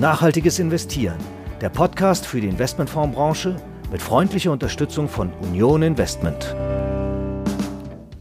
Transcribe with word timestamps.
Nachhaltiges 0.00 0.58
Investieren, 0.58 1.18
der 1.60 1.68
Podcast 1.68 2.24
für 2.24 2.40
die 2.40 2.48
Investmentfondsbranche 2.48 3.56
mit 3.92 4.00
freundlicher 4.00 4.50
Unterstützung 4.50 5.10
von 5.10 5.30
Union 5.42 5.82
Investment. 5.82 6.56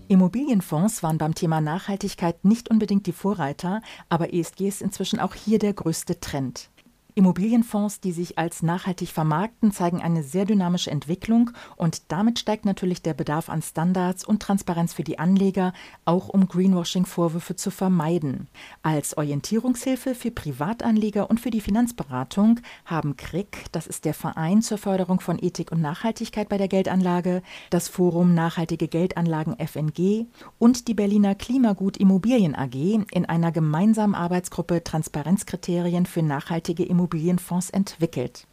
Immobilienfonds 0.09 1.03
waren 1.03 1.17
beim 1.17 1.35
Thema 1.35 1.61
Nachhaltigkeit 1.61 2.43
nicht 2.43 2.69
unbedingt 2.69 3.05
die 3.07 3.13
Vorreiter, 3.13 3.81
aber 4.09 4.33
ESG 4.33 4.67
ist 4.67 4.81
inzwischen 4.81 5.21
auch 5.21 5.35
hier 5.35 5.57
der 5.57 5.71
größte 5.71 6.19
Trend. 6.19 6.69
Immobilienfonds, 7.15 8.01
die 8.01 8.11
sich 8.11 8.37
als 8.37 8.61
nachhaltig 8.61 9.09
vermarkten, 9.09 9.71
zeigen 9.71 9.99
eine 9.99 10.21
sehr 10.21 10.45
dynamische 10.45 10.91
Entwicklung 10.91 11.49
und 11.75 12.11
damit 12.11 12.37
steigt 12.37 12.65
natürlich 12.65 13.01
der 13.01 13.15
Bedarf 13.15 13.49
an 13.49 13.63
Standards 13.63 14.23
und 14.23 14.43
Transparenz 14.43 14.93
für 14.93 15.03
die 15.03 15.17
Anleger, 15.17 15.73
auch 16.05 16.29
um 16.29 16.47
Greenwashing-Vorwürfe 16.47 17.55
zu 17.55 17.71
vermeiden. 17.71 18.47
Als 18.83 19.17
Orientierungshilfe 19.17 20.13
für 20.13 20.29
Privatanleger 20.29 21.31
und 21.31 21.39
für 21.39 21.49
die 21.49 21.61
Finanzberatung 21.61 22.59
haben 22.85 23.17
KRIG, 23.17 23.47
das 23.71 23.87
ist 23.87 24.05
der 24.05 24.13
Verein 24.13 24.61
zur 24.61 24.77
Förderung 24.77 25.19
von 25.19 25.39
Ethik 25.41 25.71
und 25.71 25.81
Nachhaltigkeit 25.81 26.47
bei 26.47 26.59
der 26.59 26.67
Geldanlage, 26.67 27.41
das 27.71 27.87
Forum 27.87 28.35
Nachhaltige 28.35 28.87
Geldanlagen 28.87 29.57
FNG 29.57 30.27
und 30.59 30.87
die 30.87 30.93
Berliner 30.93 31.33
Klimagut 31.33 31.97
Immobilien 31.97 32.55
AG 32.55 32.75
in 32.75 33.25
einer 33.25 33.51
gemeinsamen 33.51 34.13
Arbeitsgruppe 34.13 34.83
Transparenzkriterien 34.83 36.05
für 36.05 36.21
nachhaltige 36.21 36.83
Immobilien 36.83 36.98
Immobilienfonds 36.99 37.69
entwickelt. 37.69 38.45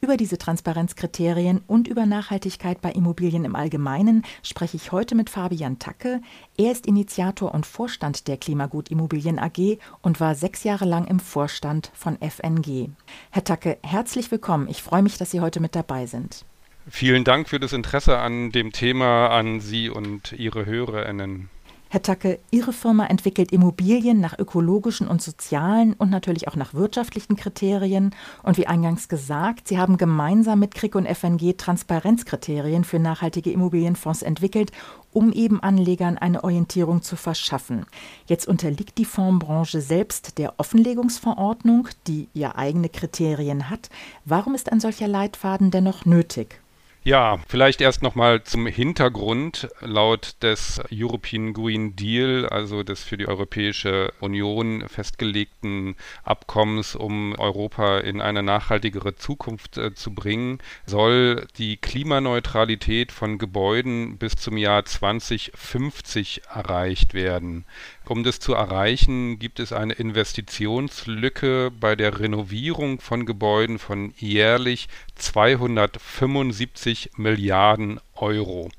Über 0.00 0.16
diese 0.16 0.36
Transparenzkriterien 0.36 1.62
und 1.68 1.86
über 1.86 2.04
Nachhaltigkeit 2.04 2.80
bei 2.80 2.90
Immobilien 2.90 3.44
im 3.44 3.54
Allgemeinen 3.54 4.24
spreche 4.42 4.76
ich 4.76 4.90
heute 4.90 5.14
mit 5.14 5.30
Fabian 5.30 5.78
Tacke. 5.78 6.20
Er 6.58 6.72
ist 6.72 6.88
Initiator 6.88 7.54
und 7.54 7.64
Vorstand 7.64 8.26
der 8.26 8.38
Klimagut 8.38 8.90
Immobilien 8.90 9.38
AG 9.38 9.78
und 10.02 10.18
war 10.18 10.34
sechs 10.34 10.64
Jahre 10.64 10.84
lang 10.84 11.06
im 11.06 11.20
Vorstand 11.20 11.92
von 11.94 12.18
FNG. 12.20 12.88
Herr 13.30 13.44
Tacke, 13.44 13.78
herzlich 13.84 14.32
willkommen. 14.32 14.66
Ich 14.68 14.82
freue 14.82 15.02
mich, 15.02 15.16
dass 15.16 15.30
Sie 15.30 15.40
heute 15.40 15.60
mit 15.60 15.76
dabei 15.76 16.06
sind. 16.06 16.44
Vielen 16.88 17.22
Dank 17.22 17.48
für 17.48 17.60
das 17.60 17.72
Interesse 17.72 18.18
an 18.18 18.50
dem 18.50 18.72
Thema, 18.72 19.28
an 19.28 19.60
Sie 19.60 19.88
und 19.88 20.32
Ihre 20.32 20.66
HörerInnen. 20.66 21.48
Herr 21.92 22.00
Tacke, 22.00 22.38
Ihre 22.50 22.72
Firma 22.72 23.04
entwickelt 23.04 23.52
Immobilien 23.52 24.18
nach 24.18 24.38
ökologischen 24.38 25.06
und 25.06 25.20
sozialen 25.20 25.92
und 25.92 26.08
natürlich 26.08 26.48
auch 26.48 26.56
nach 26.56 26.72
wirtschaftlichen 26.72 27.36
Kriterien. 27.36 28.14
Und 28.42 28.56
wie 28.56 28.66
eingangs 28.66 29.10
gesagt, 29.10 29.68
Sie 29.68 29.76
haben 29.76 29.98
gemeinsam 29.98 30.58
mit 30.58 30.74
KRIG 30.74 30.94
und 30.94 31.06
FNG 31.06 31.52
Transparenzkriterien 31.58 32.84
für 32.84 32.98
nachhaltige 32.98 33.52
Immobilienfonds 33.52 34.22
entwickelt, 34.22 34.72
um 35.12 35.32
eben 35.32 35.62
Anlegern 35.62 36.16
eine 36.16 36.44
Orientierung 36.44 37.02
zu 37.02 37.14
verschaffen. 37.14 37.84
Jetzt 38.24 38.48
unterliegt 38.48 38.96
die 38.96 39.04
Fondsbranche 39.04 39.82
selbst 39.82 40.38
der 40.38 40.54
Offenlegungsverordnung, 40.56 41.88
die 42.06 42.30
ja 42.32 42.56
eigene 42.56 42.88
Kriterien 42.88 43.68
hat. 43.68 43.90
Warum 44.24 44.54
ist 44.54 44.72
ein 44.72 44.80
solcher 44.80 45.08
Leitfaden 45.08 45.70
dennoch 45.70 46.06
nötig? 46.06 46.61
Ja, 47.04 47.38
vielleicht 47.48 47.80
erst 47.80 48.00
nochmal 48.04 48.44
zum 48.44 48.68
Hintergrund. 48.68 49.68
Laut 49.80 50.36
des 50.40 50.80
European 50.92 51.52
Green 51.52 51.96
Deal, 51.96 52.46
also 52.46 52.84
des 52.84 53.02
für 53.02 53.16
die 53.16 53.26
Europäische 53.26 54.12
Union 54.20 54.88
festgelegten 54.88 55.96
Abkommens, 56.22 56.94
um 56.94 57.34
Europa 57.36 57.98
in 57.98 58.20
eine 58.20 58.44
nachhaltigere 58.44 59.16
Zukunft 59.16 59.78
äh, 59.78 59.94
zu 59.94 60.14
bringen, 60.14 60.58
soll 60.86 61.48
die 61.58 61.76
Klimaneutralität 61.76 63.10
von 63.10 63.36
Gebäuden 63.36 64.16
bis 64.16 64.36
zum 64.36 64.56
Jahr 64.56 64.84
2050 64.84 66.42
erreicht 66.54 67.14
werden. 67.14 67.64
Um 68.08 68.24
das 68.24 68.40
zu 68.40 68.54
erreichen, 68.54 69.38
gibt 69.38 69.60
es 69.60 69.72
eine 69.72 69.92
Investitionslücke 69.94 71.70
bei 71.70 71.94
der 71.94 72.18
Renovierung 72.18 73.00
von 73.00 73.26
Gebäuden 73.26 73.78
von 73.78 74.12
jährlich 74.18 74.88
275 75.14 77.10
Milliarden 77.16 78.00
Euro. 78.14 78.70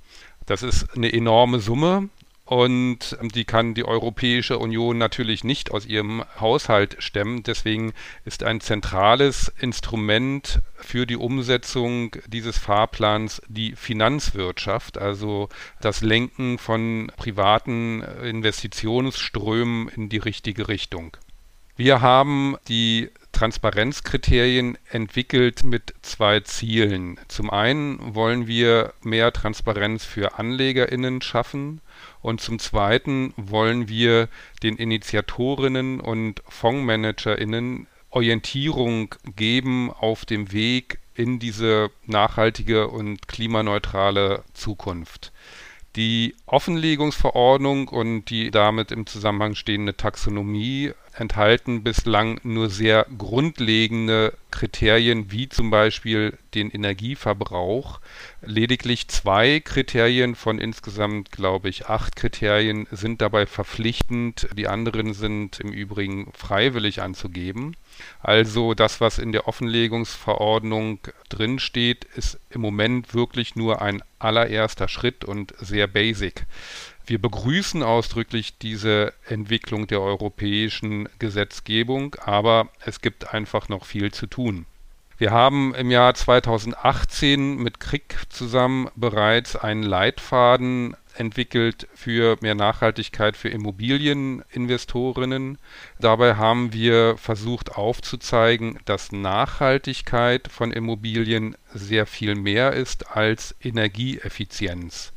Das 0.45 0.61
ist 0.61 0.95
eine 0.95 1.13
enorme 1.13 1.59
Summe 1.59 2.09
und 2.45 3.17
die 3.21 3.45
kann 3.45 3.73
die 3.73 3.85
Europäische 3.85 4.59
Union 4.59 4.97
natürlich 4.97 5.45
nicht 5.45 5.71
aus 5.71 5.85
ihrem 5.85 6.23
Haushalt 6.39 6.97
stemmen. 6.99 7.43
Deswegen 7.43 7.93
ist 8.25 8.43
ein 8.43 8.59
zentrales 8.59 9.51
Instrument 9.59 10.61
für 10.75 11.05
die 11.05 11.15
Umsetzung 11.15 12.15
dieses 12.27 12.57
Fahrplans 12.57 13.41
die 13.47 13.75
Finanzwirtschaft, 13.75 14.97
also 14.97 15.47
das 15.79 16.01
Lenken 16.01 16.57
von 16.57 17.11
privaten 17.15 18.01
Investitionsströmen 18.01 19.87
in 19.87 20.09
die 20.09 20.17
richtige 20.17 20.67
Richtung. 20.67 21.15
Wir 21.77 22.01
haben 22.01 22.57
die 22.67 23.09
Transparenzkriterien 23.33 24.77
entwickelt 24.89 25.63
mit 25.63 25.93
zwei 26.01 26.39
Zielen. 26.39 27.19
Zum 27.27 27.49
einen 27.49 28.15
wollen 28.15 28.47
wir 28.47 28.93
mehr 29.01 29.33
Transparenz 29.33 30.05
für 30.05 30.39
Anlegerinnen 30.39 31.21
schaffen 31.21 31.81
und 32.21 32.39
zum 32.39 32.59
Zweiten 32.59 33.33
wollen 33.35 33.89
wir 33.89 34.29
den 34.63 34.77
Initiatorinnen 34.77 35.99
und 35.99 36.41
Fondsmanagerinnen 36.47 37.87
Orientierung 38.11 39.15
geben 39.35 39.91
auf 39.91 40.25
dem 40.25 40.51
Weg 40.51 40.99
in 41.15 41.39
diese 41.39 41.89
nachhaltige 42.05 42.87
und 42.87 43.27
klimaneutrale 43.27 44.43
Zukunft. 44.53 45.31
Die 45.95 46.35
Offenlegungsverordnung 46.45 47.87
und 47.87 48.25
die 48.25 48.51
damit 48.51 48.91
im 48.91 49.05
Zusammenhang 49.05 49.55
stehende 49.55 49.95
Taxonomie 49.95 50.91
enthalten 51.15 51.83
bislang 51.83 52.39
nur 52.43 52.69
sehr 52.69 53.05
grundlegende 53.17 54.33
Kriterien 54.51 55.31
wie 55.31 55.49
zum 55.49 55.69
Beispiel 55.69 56.37
den 56.53 56.69
Energieverbrauch. 56.69 57.99
Lediglich 58.41 59.07
zwei 59.07 59.59
Kriterien 59.59 60.35
von 60.35 60.59
insgesamt, 60.59 61.31
glaube 61.31 61.69
ich, 61.69 61.87
acht 61.87 62.15
Kriterien 62.15 62.87
sind 62.91 63.21
dabei 63.21 63.45
verpflichtend. 63.45 64.47
Die 64.55 64.67
anderen 64.67 65.13
sind 65.13 65.59
im 65.59 65.71
Übrigen 65.71 66.31
freiwillig 66.33 67.01
anzugeben. 67.01 67.75
Also 68.21 68.73
das, 68.73 69.01
was 69.01 69.19
in 69.19 69.31
der 69.31 69.47
Offenlegungsverordnung 69.47 70.99
drinsteht, 71.29 72.05
ist 72.15 72.39
im 72.49 72.61
Moment 72.61 73.13
wirklich 73.13 73.55
nur 73.55 73.81
ein 73.81 74.03
allererster 74.19 74.87
Schritt 74.87 75.25
und 75.25 75.53
sehr 75.59 75.87
basic. 75.87 76.45
Wir 77.05 77.21
begrüßen 77.21 77.83
ausdrücklich 77.83 78.57
diese 78.57 79.13
Entwicklung 79.27 79.87
der 79.87 80.01
europäischen 80.01 81.09
Gesetzgebung, 81.19 82.15
aber 82.23 82.69
es 82.85 83.01
gibt 83.01 83.33
einfach 83.33 83.67
noch 83.67 83.85
viel 83.85 84.13
zu 84.13 84.25
tun. 84.25 84.65
Wir 85.17 85.31
haben 85.31 85.75
im 85.75 85.91
Jahr 85.91 86.15
2018 86.15 87.57
mit 87.57 87.79
Krieg 87.79 88.15
zusammen 88.29 88.89
bereits 88.95 89.55
einen 89.55 89.83
Leitfaden 89.83 90.95
entwickelt 91.15 91.87
für 91.93 92.37
mehr 92.41 92.55
Nachhaltigkeit 92.55 93.37
für 93.37 93.49
Immobilieninvestorinnen. 93.49 95.59
Dabei 95.99 96.35
haben 96.35 96.73
wir 96.73 97.15
versucht 97.17 97.77
aufzuzeigen, 97.77 98.79
dass 98.85 99.11
Nachhaltigkeit 99.11 100.47
von 100.47 100.71
Immobilien 100.71 101.55
sehr 101.73 102.05
viel 102.05 102.35
mehr 102.35 102.73
ist 102.73 103.15
als 103.15 103.55
Energieeffizienz 103.61 105.12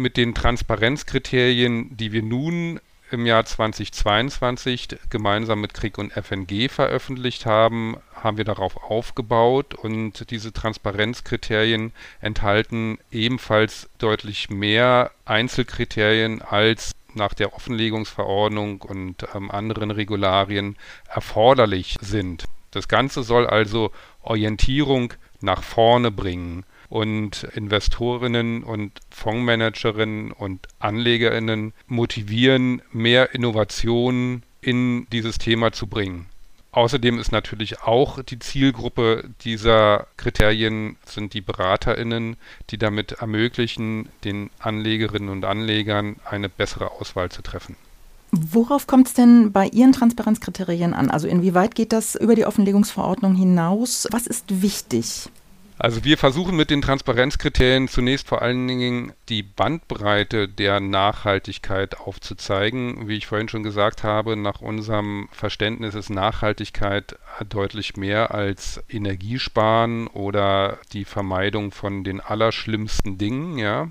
mit 0.00 0.16
den 0.16 0.34
Transparenzkriterien, 0.34 1.96
die 1.96 2.12
wir 2.12 2.22
nun 2.22 2.80
im 3.10 3.26
Jahr 3.26 3.44
2022 3.44 4.88
gemeinsam 5.10 5.60
mit 5.60 5.74
Krieg 5.74 5.98
und 5.98 6.12
FNG 6.12 6.68
veröffentlicht 6.68 7.44
haben, 7.44 7.96
haben 8.14 8.36
wir 8.36 8.44
darauf 8.44 8.76
aufgebaut 8.84 9.74
und 9.74 10.30
diese 10.30 10.52
Transparenzkriterien 10.52 11.92
enthalten 12.20 12.98
ebenfalls 13.10 13.88
deutlich 13.98 14.48
mehr 14.48 15.10
Einzelkriterien 15.24 16.40
als 16.42 16.92
nach 17.14 17.34
der 17.34 17.54
Offenlegungsverordnung 17.54 18.82
und 18.82 19.26
ähm, 19.34 19.50
anderen 19.50 19.90
Regularien 19.90 20.76
erforderlich 21.08 21.96
sind. 22.00 22.44
Das 22.70 22.86
Ganze 22.86 23.24
soll 23.24 23.48
also 23.48 23.90
Orientierung 24.22 25.14
nach 25.40 25.64
vorne 25.64 26.12
bringen 26.12 26.64
und 26.90 27.44
Investorinnen 27.54 28.62
und 28.62 28.92
Fondsmanagerinnen 29.10 30.32
und 30.32 30.66
Anlegerinnen 30.78 31.72
motivieren, 31.86 32.82
mehr 32.92 33.34
Innovationen 33.34 34.42
in 34.60 35.06
dieses 35.10 35.38
Thema 35.38 35.72
zu 35.72 35.86
bringen. 35.86 36.26
Außerdem 36.72 37.18
ist 37.18 37.32
natürlich 37.32 37.82
auch 37.82 38.22
die 38.22 38.38
Zielgruppe 38.38 39.30
dieser 39.40 40.06
Kriterien 40.16 40.96
sind 41.04 41.34
die 41.34 41.40
Beraterinnen, 41.40 42.36
die 42.70 42.78
damit 42.78 43.12
ermöglichen, 43.12 44.08
den 44.24 44.50
Anlegerinnen 44.60 45.30
und 45.30 45.44
Anlegern 45.44 46.16
eine 46.24 46.48
bessere 46.48 46.92
Auswahl 46.92 47.30
zu 47.30 47.42
treffen. 47.42 47.76
Worauf 48.30 48.86
kommt 48.86 49.08
es 49.08 49.14
denn 49.14 49.50
bei 49.50 49.66
Ihren 49.66 49.90
Transparenzkriterien 49.90 50.94
an? 50.94 51.10
Also 51.10 51.26
inwieweit 51.26 51.74
geht 51.74 51.92
das 51.92 52.14
über 52.14 52.36
die 52.36 52.46
Offenlegungsverordnung 52.46 53.34
hinaus? 53.34 54.06
Was 54.12 54.28
ist 54.28 54.62
wichtig? 54.62 55.28
Also 55.82 56.04
wir 56.04 56.18
versuchen 56.18 56.56
mit 56.56 56.68
den 56.68 56.82
Transparenzkriterien 56.82 57.88
zunächst 57.88 58.28
vor 58.28 58.42
allen 58.42 58.68
Dingen 58.68 59.14
die 59.30 59.42
Bandbreite 59.42 60.46
der 60.46 60.78
Nachhaltigkeit 60.78 61.98
aufzuzeigen. 61.98 63.08
Wie 63.08 63.16
ich 63.16 63.26
vorhin 63.26 63.48
schon 63.48 63.62
gesagt 63.62 64.04
habe, 64.04 64.36
nach 64.36 64.60
unserem 64.60 65.30
Verständnis 65.32 65.94
ist 65.94 66.10
Nachhaltigkeit 66.10 67.18
deutlich 67.48 67.96
mehr 67.96 68.34
als 68.34 68.84
Energiesparen 68.90 70.06
oder 70.08 70.76
die 70.92 71.06
Vermeidung 71.06 71.72
von 71.72 72.04
den 72.04 72.20
allerschlimmsten 72.20 73.16
Dingen, 73.16 73.56
ja. 73.56 73.88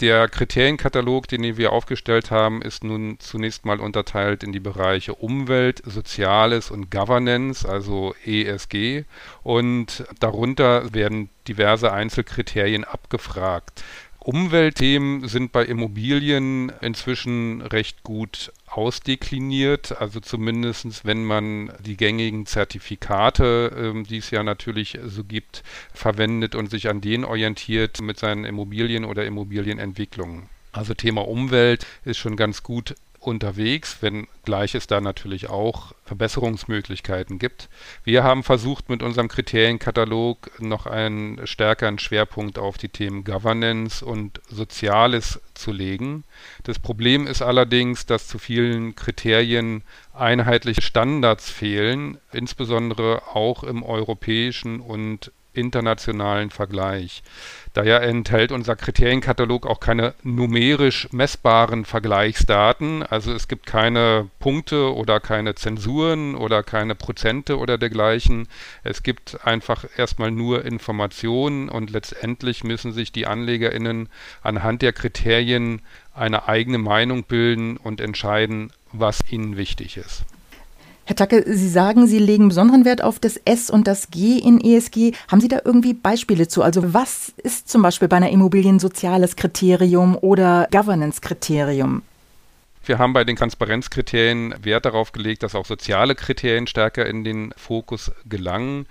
Der 0.00 0.28
Kriterienkatalog, 0.28 1.28
den 1.28 1.58
wir 1.58 1.72
aufgestellt 1.72 2.30
haben, 2.30 2.62
ist 2.62 2.84
nun 2.84 3.18
zunächst 3.18 3.66
mal 3.66 3.80
unterteilt 3.80 4.42
in 4.42 4.50
die 4.50 4.60
Bereiche 4.60 5.14
Umwelt, 5.14 5.82
Soziales 5.84 6.70
und 6.70 6.90
Governance, 6.90 7.68
also 7.68 8.14
ESG. 8.24 9.04
Und 9.42 10.04
darunter 10.18 10.94
werden 10.94 11.28
diverse 11.46 11.92
Einzelkriterien 11.92 12.84
abgefragt. 12.84 13.84
Umweltthemen 14.22 15.26
sind 15.28 15.50
bei 15.50 15.64
Immobilien 15.64 16.70
inzwischen 16.82 17.62
recht 17.62 18.02
gut 18.02 18.52
ausdekliniert, 18.66 19.98
also 20.00 20.20
zumindest 20.20 21.04
wenn 21.06 21.24
man 21.24 21.72
die 21.80 21.96
gängigen 21.96 22.44
Zertifikate, 22.44 23.74
ähm, 23.76 24.04
die 24.04 24.18
es 24.18 24.30
ja 24.30 24.42
natürlich 24.42 24.98
so 25.04 25.24
gibt, 25.24 25.62
verwendet 25.94 26.54
und 26.54 26.70
sich 26.70 26.88
an 26.88 27.00
denen 27.00 27.24
orientiert 27.24 28.02
mit 28.02 28.18
seinen 28.18 28.44
Immobilien 28.44 29.06
oder 29.06 29.24
Immobilienentwicklungen. 29.24 30.50
Also 30.72 30.94
Thema 30.94 31.26
Umwelt 31.26 31.86
ist 32.04 32.18
schon 32.18 32.36
ganz 32.36 32.62
gut 32.62 32.94
unterwegs, 33.20 33.98
wenngleich 34.00 34.74
es 34.74 34.86
da 34.86 35.00
natürlich 35.00 35.48
auch 35.50 35.92
Verbesserungsmöglichkeiten 36.04 37.38
gibt. 37.38 37.68
Wir 38.02 38.24
haben 38.24 38.42
versucht, 38.42 38.88
mit 38.88 39.02
unserem 39.02 39.28
Kriterienkatalog 39.28 40.60
noch 40.60 40.86
einen 40.86 41.46
stärkeren 41.46 41.98
Schwerpunkt 41.98 42.58
auf 42.58 42.78
die 42.78 42.88
Themen 42.88 43.22
Governance 43.24 44.04
und 44.04 44.40
Soziales 44.48 45.40
zu 45.54 45.70
legen. 45.70 46.24
Das 46.64 46.78
Problem 46.78 47.26
ist 47.26 47.42
allerdings, 47.42 48.06
dass 48.06 48.26
zu 48.26 48.38
vielen 48.38 48.96
Kriterien 48.96 49.82
einheitliche 50.14 50.82
Standards 50.82 51.50
fehlen, 51.50 52.18
insbesondere 52.32 53.22
auch 53.34 53.62
im 53.62 53.82
europäischen 53.82 54.80
und 54.80 55.30
internationalen 55.52 56.50
Vergleich. 56.50 57.22
Daher 57.72 58.02
enthält 58.02 58.50
unser 58.50 58.74
Kriterienkatalog 58.74 59.66
auch 59.66 59.78
keine 59.78 60.14
numerisch 60.22 61.08
messbaren 61.12 61.84
Vergleichsdaten. 61.84 63.04
Also 63.04 63.32
es 63.32 63.46
gibt 63.46 63.66
keine 63.66 64.28
Punkte 64.40 64.92
oder 64.94 65.20
keine 65.20 65.54
Zensuren 65.54 66.34
oder 66.34 66.62
keine 66.64 66.96
Prozente 66.96 67.58
oder 67.58 67.78
dergleichen. 67.78 68.48
Es 68.82 69.02
gibt 69.02 69.46
einfach 69.46 69.84
erstmal 69.96 70.32
nur 70.32 70.64
Informationen 70.64 71.68
und 71.68 71.90
letztendlich 71.90 72.64
müssen 72.64 72.92
sich 72.92 73.12
die 73.12 73.26
AnlegerInnen 73.26 74.08
anhand 74.42 74.82
der 74.82 74.92
Kriterien 74.92 75.82
eine 76.12 76.48
eigene 76.48 76.78
Meinung 76.78 77.22
bilden 77.24 77.76
und 77.76 78.00
entscheiden, 78.00 78.72
was 78.92 79.20
ihnen 79.30 79.56
wichtig 79.56 79.96
ist. 79.96 80.24
Herr 81.04 81.16
Tacke, 81.16 81.44
Sie 81.46 81.68
sagen, 81.68 82.06
Sie 82.06 82.18
legen 82.18 82.48
besonderen 82.48 82.84
Wert 82.84 83.02
auf 83.02 83.18
das 83.18 83.36
S 83.44 83.68
und 83.68 83.86
das 83.86 84.10
G 84.10 84.38
in 84.38 84.60
ESG. 84.60 85.12
Haben 85.28 85.40
Sie 85.40 85.48
da 85.48 85.60
irgendwie 85.64 85.92
Beispiele 85.92 86.46
zu? 86.46 86.62
Also 86.62 86.94
was 86.94 87.32
ist 87.38 87.68
zum 87.68 87.82
Beispiel 87.82 88.08
bei 88.08 88.16
einer 88.16 88.30
Immobilie 88.30 88.70
ein 88.70 88.78
soziales 88.78 89.36
Kriterium 89.36 90.16
oder 90.20 90.68
Governance-Kriterium? 90.70 92.02
Wir 92.84 92.98
haben 92.98 93.12
bei 93.12 93.24
den 93.24 93.36
Transparenzkriterien 93.36 94.54
Wert 94.62 94.86
darauf 94.86 95.12
gelegt, 95.12 95.42
dass 95.42 95.54
auch 95.54 95.66
soziale 95.66 96.14
Kriterien 96.14 96.66
stärker 96.66 97.06
in 97.06 97.24
den 97.24 97.52
Fokus 97.56 98.10
gelangen 98.24 98.86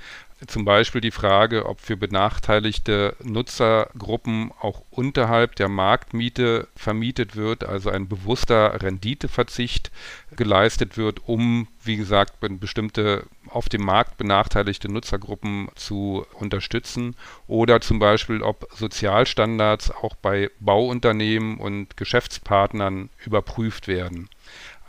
zum 0.48 0.64
Beispiel 0.64 1.02
die 1.02 1.12
Frage, 1.12 1.66
ob 1.66 1.82
für 1.82 1.98
benachteiligte 1.98 3.16
Nutzergruppen 3.22 4.52
auch 4.62 4.84
unterhalb 4.90 5.56
der 5.56 5.68
Marktmiete 5.68 6.68
vermietet 6.76 7.36
wird, 7.36 7.66
also 7.66 7.90
ein 7.90 8.08
bewusster 8.08 8.82
Renditeverzicht 8.82 9.92
geleistet 10.36 10.98
wird, 10.98 11.28
um, 11.28 11.68
wie 11.84 11.98
gesagt, 11.98 12.36
bestimmte 12.60 13.26
auf 13.50 13.68
dem 13.68 13.84
Markt 13.84 14.18
benachteiligte 14.18 14.90
Nutzergruppen 14.90 15.70
zu 15.76 16.26
unterstützen 16.34 17.16
oder 17.48 17.82
zum 17.82 18.00
Beispiel, 18.00 18.42
ob 18.42 18.68
Sozialstandards 18.74 19.92
auch 19.92 20.16
bei 20.16 20.52
Bauunternehmen 20.60 21.58
und 21.58 21.98
Geschäftspartnern 21.98 23.10
überprüft 23.26 23.88
werden. 23.88 24.30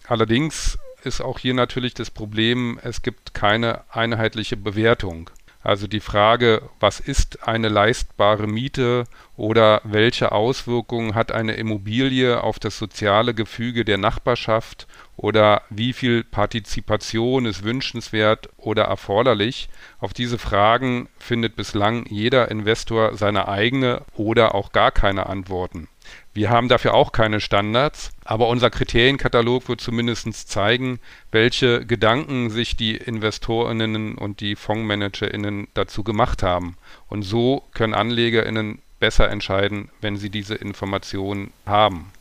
Allerdings 0.06 0.78
ist 1.04 1.20
auch 1.20 1.38
hier 1.38 1.54
natürlich 1.54 1.94
das 1.94 2.10
Problem, 2.10 2.78
es 2.82 3.02
gibt 3.02 3.34
keine 3.34 3.82
einheitliche 3.90 4.56
Bewertung. 4.56 5.30
Also 5.62 5.86
die 5.86 6.00
Frage, 6.00 6.62
was 6.80 7.00
ist 7.00 7.46
eine 7.46 7.68
leistbare 7.68 8.46
Miete 8.46 9.04
oder 9.36 9.82
welche 9.84 10.32
Auswirkungen 10.32 11.14
hat 11.14 11.32
eine 11.32 11.52
Immobilie 11.52 12.42
auf 12.42 12.58
das 12.58 12.78
soziale 12.78 13.34
Gefüge 13.34 13.84
der 13.84 13.98
Nachbarschaft 13.98 14.86
oder 15.16 15.62
wie 15.68 15.92
viel 15.92 16.24
Partizipation 16.24 17.44
ist 17.44 17.62
wünschenswert 17.62 18.48
oder 18.56 18.84
erforderlich? 18.84 19.68
Auf 19.98 20.14
diese 20.14 20.38
Fragen 20.38 21.10
findet 21.18 21.56
bislang 21.56 22.06
jeder 22.06 22.50
Investor 22.50 23.14
seine 23.18 23.46
eigene 23.46 24.02
oder 24.14 24.54
auch 24.54 24.72
gar 24.72 24.90
keine 24.90 25.26
Antworten. 25.26 25.89
Wir 26.32 26.50
haben 26.50 26.68
dafür 26.68 26.94
auch 26.94 27.10
keine 27.10 27.40
Standards, 27.40 28.12
aber 28.24 28.48
unser 28.48 28.70
Kriterienkatalog 28.70 29.68
wird 29.68 29.80
zumindest 29.80 30.48
zeigen, 30.48 31.00
welche 31.32 31.84
Gedanken 31.84 32.50
sich 32.50 32.76
die 32.76 32.96
Investorinnen 32.96 34.16
und 34.16 34.40
die 34.40 34.54
Fondsmanagerinnen 34.54 35.66
dazu 35.74 36.04
gemacht 36.04 36.44
haben. 36.44 36.76
Und 37.08 37.22
so 37.22 37.64
können 37.74 37.94
Anlegerinnen 37.94 38.78
besser 39.00 39.28
entscheiden, 39.28 39.88
wenn 40.00 40.16
sie 40.16 40.30
diese 40.30 40.54
Informationen 40.54 41.52
haben. 41.66 42.12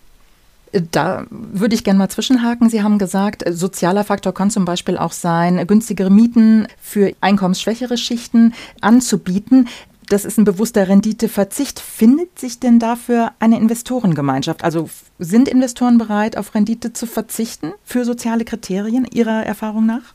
Da 0.72 1.26
würde 1.30 1.76
ich 1.76 1.84
gerne 1.84 1.98
mal 2.00 2.10
zwischenhaken. 2.10 2.70
Sie 2.70 2.84
haben 2.84 3.00
gesagt, 3.00 3.44
sozialer 3.48 4.04
Faktor 4.04 4.34
kann 4.34 4.52
zum 4.52 4.66
Beispiel 4.66 4.98
auch 4.98 5.12
sein, 5.12 5.66
günstigere 5.66 6.12
Mieten 6.12 6.68
für 6.80 7.14
einkommensschwächere 7.22 7.98
Schichten 7.98 8.54
anzubieten 8.82 9.68
das 10.10 10.26
ist 10.26 10.38
ein 10.38 10.44
bewusster 10.44 10.88
Renditeverzicht. 10.88 11.80
Findet 11.80 12.38
sich 12.40 12.60
denn 12.60 12.80
dafür 12.80 13.32
eine 13.40 13.58
Investorengemeinschaft? 13.58 14.64
Also 14.64 14.90
sind 15.20 15.48
Investoren 15.48 15.98
bereit, 15.98 16.36
auf 16.36 16.56
Rendite 16.56 16.94
zu 16.94 17.06
verzichten 17.06 17.74
für 17.84 18.04
soziale 18.04 18.44
Kriterien 18.44 19.06
Ihrer 19.06 19.46
Erfahrung 19.46 19.86
nach? 19.86 20.14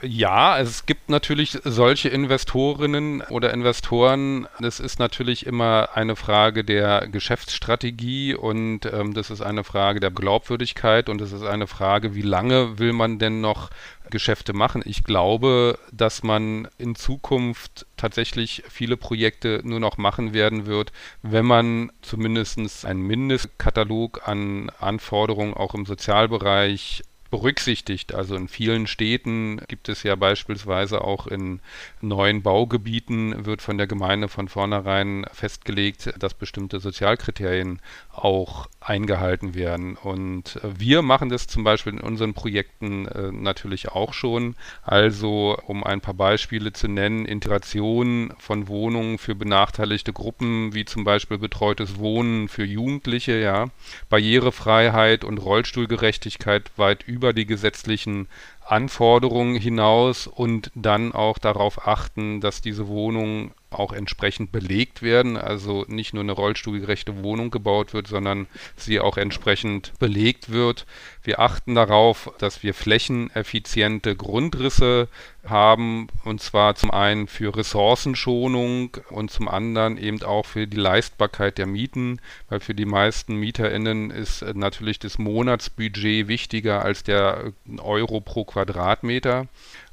Ja, 0.00 0.60
es 0.60 0.86
gibt 0.86 1.10
natürlich 1.10 1.58
solche 1.64 2.08
Investorinnen 2.08 3.20
oder 3.22 3.52
Investoren. 3.52 4.46
Das 4.60 4.78
ist 4.78 5.00
natürlich 5.00 5.44
immer 5.44 5.88
eine 5.94 6.14
Frage 6.14 6.62
der 6.62 7.08
Geschäftsstrategie 7.08 8.36
und 8.36 8.86
ähm, 8.86 9.12
das 9.12 9.30
ist 9.30 9.40
eine 9.40 9.64
Frage 9.64 9.98
der 9.98 10.12
Glaubwürdigkeit 10.12 11.08
und 11.08 11.20
es 11.20 11.32
ist 11.32 11.42
eine 11.42 11.66
Frage, 11.66 12.14
wie 12.14 12.22
lange 12.22 12.78
will 12.78 12.92
man 12.92 13.18
denn 13.18 13.40
noch 13.40 13.70
Geschäfte 14.10 14.52
machen. 14.52 14.82
Ich 14.84 15.02
glaube, 15.02 15.80
dass 15.92 16.22
man 16.22 16.68
in 16.78 16.94
Zukunft 16.94 17.86
tatsächlich 17.96 18.62
viele 18.68 18.96
Projekte 18.96 19.62
nur 19.64 19.80
noch 19.80 19.96
machen 19.98 20.32
werden 20.32 20.66
wird, 20.66 20.92
wenn 21.22 21.44
man 21.44 21.90
zumindest 22.02 22.84
einen 22.84 23.02
Mindestkatalog 23.02 24.28
an 24.28 24.70
Anforderungen 24.78 25.54
auch 25.54 25.74
im 25.74 25.86
Sozialbereich 25.86 27.02
berücksichtigt. 27.30 28.14
Also 28.14 28.36
in 28.36 28.48
vielen 28.48 28.86
Städten 28.86 29.60
gibt 29.68 29.88
es 29.88 30.02
ja 30.02 30.14
beispielsweise 30.16 31.02
auch 31.02 31.26
in 31.26 31.60
neuen 32.00 32.42
Baugebieten 32.42 33.46
wird 33.46 33.62
von 33.62 33.78
der 33.78 33.86
Gemeinde 33.86 34.28
von 34.28 34.48
vornherein 34.48 35.26
festgelegt, 35.32 36.14
dass 36.18 36.34
bestimmte 36.34 36.80
Sozialkriterien 36.80 37.80
auch 38.12 38.68
eingehalten 38.88 39.54
werden. 39.54 39.96
Und 39.96 40.58
wir 40.62 41.02
machen 41.02 41.28
das 41.28 41.46
zum 41.46 41.64
Beispiel 41.64 41.92
in 41.92 42.00
unseren 42.00 42.34
Projekten 42.34 43.06
äh, 43.06 43.30
natürlich 43.30 43.88
auch 43.88 44.14
schon. 44.14 44.56
Also 44.82 45.58
um 45.66 45.84
ein 45.84 46.00
paar 46.00 46.14
Beispiele 46.14 46.72
zu 46.72 46.88
nennen, 46.88 47.26
Integration 47.26 48.32
von 48.38 48.68
Wohnungen 48.68 49.18
für 49.18 49.34
benachteiligte 49.34 50.12
Gruppen, 50.12 50.74
wie 50.74 50.84
zum 50.84 51.04
Beispiel 51.04 51.38
betreutes 51.38 51.98
Wohnen 51.98 52.48
für 52.48 52.64
Jugendliche, 52.64 53.38
ja, 53.38 53.66
Barrierefreiheit 54.08 55.24
und 55.24 55.38
Rollstuhlgerechtigkeit 55.38 56.70
weit 56.76 57.02
über 57.06 57.32
die 57.32 57.46
gesetzlichen 57.46 58.26
Anforderungen 58.66 59.56
hinaus 59.56 60.26
und 60.26 60.70
dann 60.74 61.12
auch 61.12 61.38
darauf 61.38 61.86
achten, 61.86 62.40
dass 62.40 62.60
diese 62.60 62.86
Wohnungen 62.88 63.52
auch 63.70 63.92
entsprechend 63.92 64.52
belegt 64.52 65.02
werden, 65.02 65.36
also 65.36 65.84
nicht 65.88 66.14
nur 66.14 66.22
eine 66.22 66.32
rollstuhlgerechte 66.32 67.22
Wohnung 67.22 67.50
gebaut 67.50 67.92
wird, 67.92 68.06
sondern 68.08 68.46
sie 68.76 69.00
auch 69.00 69.16
entsprechend 69.16 69.92
belegt 69.98 70.50
wird. 70.50 70.86
Wir 71.22 71.40
achten 71.40 71.74
darauf, 71.74 72.32
dass 72.38 72.62
wir 72.62 72.72
flächeneffiziente 72.72 74.16
Grundrisse 74.16 75.08
haben, 75.46 76.08
und 76.24 76.40
zwar 76.40 76.74
zum 76.74 76.90
einen 76.90 77.26
für 77.26 77.54
Ressourcenschonung 77.54 78.96
und 79.10 79.30
zum 79.30 79.48
anderen 79.48 79.98
eben 79.98 80.22
auch 80.22 80.46
für 80.46 80.66
die 80.66 80.76
Leistbarkeit 80.76 81.58
der 81.58 81.66
Mieten, 81.66 82.20
weil 82.48 82.60
für 82.60 82.74
die 82.74 82.86
meisten 82.86 83.36
MieterInnen 83.36 84.10
ist 84.10 84.42
natürlich 84.54 84.98
das 84.98 85.18
Monatsbudget 85.18 86.28
wichtiger 86.28 86.82
als 86.82 87.02
der 87.02 87.52
Euro 87.78 88.20
pro 88.20 88.44
Quadratmeter. 88.44 89.48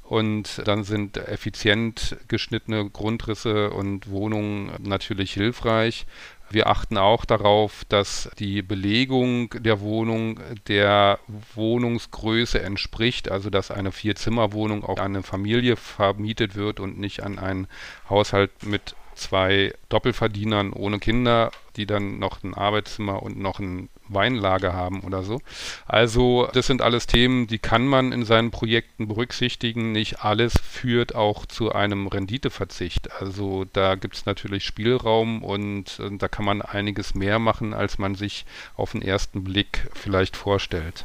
Und 0.08 0.62
dann 0.66 0.84
sind 0.84 1.16
effizient 1.16 2.16
geschnittene 2.28 2.88
Grundrisse 2.88 3.70
und 3.70 4.08
Wohnungen 4.08 4.70
natürlich 4.78 5.32
hilfreich. 5.32 6.06
Wir 6.48 6.68
achten 6.68 6.96
auch 6.96 7.24
darauf, 7.24 7.84
dass 7.88 8.30
die 8.38 8.62
Belegung 8.62 9.50
der 9.58 9.80
Wohnung 9.80 10.38
der 10.68 11.18
Wohnungsgröße 11.54 12.62
entspricht, 12.62 13.30
also 13.30 13.50
dass 13.50 13.72
eine 13.72 13.90
Vierzimmerwohnung 13.90 14.84
auch 14.84 14.98
an 14.98 15.16
eine 15.16 15.22
Familie 15.24 15.74
vermietet 15.74 16.54
wird 16.54 16.78
und 16.78 17.00
nicht 17.00 17.24
an 17.24 17.40
einen 17.40 17.66
Haushalt 18.08 18.52
mit 18.62 18.94
zwei 19.16 19.74
Doppelverdienern 19.88 20.72
ohne 20.72 21.00
Kinder, 21.00 21.50
die 21.74 21.86
dann 21.86 22.20
noch 22.20 22.44
ein 22.44 22.54
Arbeitszimmer 22.54 23.22
und 23.22 23.38
noch 23.38 23.58
ein 23.58 23.88
Weinlager 24.08 24.72
haben 24.72 25.00
oder 25.00 25.22
so. 25.22 25.40
Also 25.86 26.48
das 26.52 26.66
sind 26.66 26.82
alles 26.82 27.06
Themen, 27.06 27.46
die 27.46 27.58
kann 27.58 27.86
man 27.86 28.12
in 28.12 28.24
seinen 28.24 28.50
Projekten 28.50 29.08
berücksichtigen. 29.08 29.92
Nicht 29.92 30.24
alles 30.24 30.54
führt 30.58 31.14
auch 31.14 31.46
zu 31.46 31.72
einem 31.72 32.06
Renditeverzicht. 32.06 33.12
Also 33.20 33.64
da 33.72 33.94
gibt 33.94 34.16
es 34.16 34.26
natürlich 34.26 34.64
Spielraum 34.64 35.42
und 35.42 35.98
äh, 36.00 36.16
da 36.16 36.28
kann 36.28 36.44
man 36.44 36.62
einiges 36.62 37.14
mehr 37.14 37.38
machen, 37.38 37.74
als 37.74 37.98
man 37.98 38.14
sich 38.14 38.46
auf 38.76 38.92
den 38.92 39.02
ersten 39.02 39.44
Blick 39.44 39.88
vielleicht 39.94 40.36
vorstellt. 40.36 41.04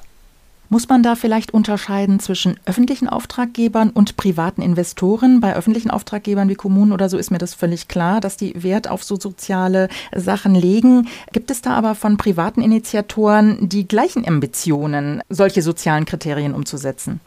Muss 0.73 0.87
man 0.87 1.03
da 1.03 1.15
vielleicht 1.15 1.53
unterscheiden 1.53 2.21
zwischen 2.21 2.57
öffentlichen 2.65 3.09
Auftraggebern 3.09 3.89
und 3.89 4.15
privaten 4.15 4.61
Investoren? 4.61 5.41
Bei 5.41 5.53
öffentlichen 5.53 5.91
Auftraggebern 5.91 6.47
wie 6.47 6.55
Kommunen 6.55 6.93
oder 6.93 7.09
so 7.09 7.17
ist 7.17 7.29
mir 7.29 7.39
das 7.39 7.53
völlig 7.53 7.89
klar, 7.89 8.21
dass 8.21 8.37
die 8.37 8.63
Wert 8.63 8.89
auf 8.89 9.03
so 9.03 9.17
soziale 9.19 9.89
Sachen 10.15 10.55
legen. 10.55 11.09
Gibt 11.33 11.51
es 11.51 11.61
da 11.61 11.71
aber 11.71 11.93
von 11.93 12.15
privaten 12.15 12.61
Initiatoren 12.61 13.67
die 13.67 13.85
gleichen 13.85 14.25
Ambitionen, 14.25 15.21
solche 15.27 15.61
sozialen 15.61 16.05
Kriterien 16.05 16.53
umzusetzen? 16.53 17.19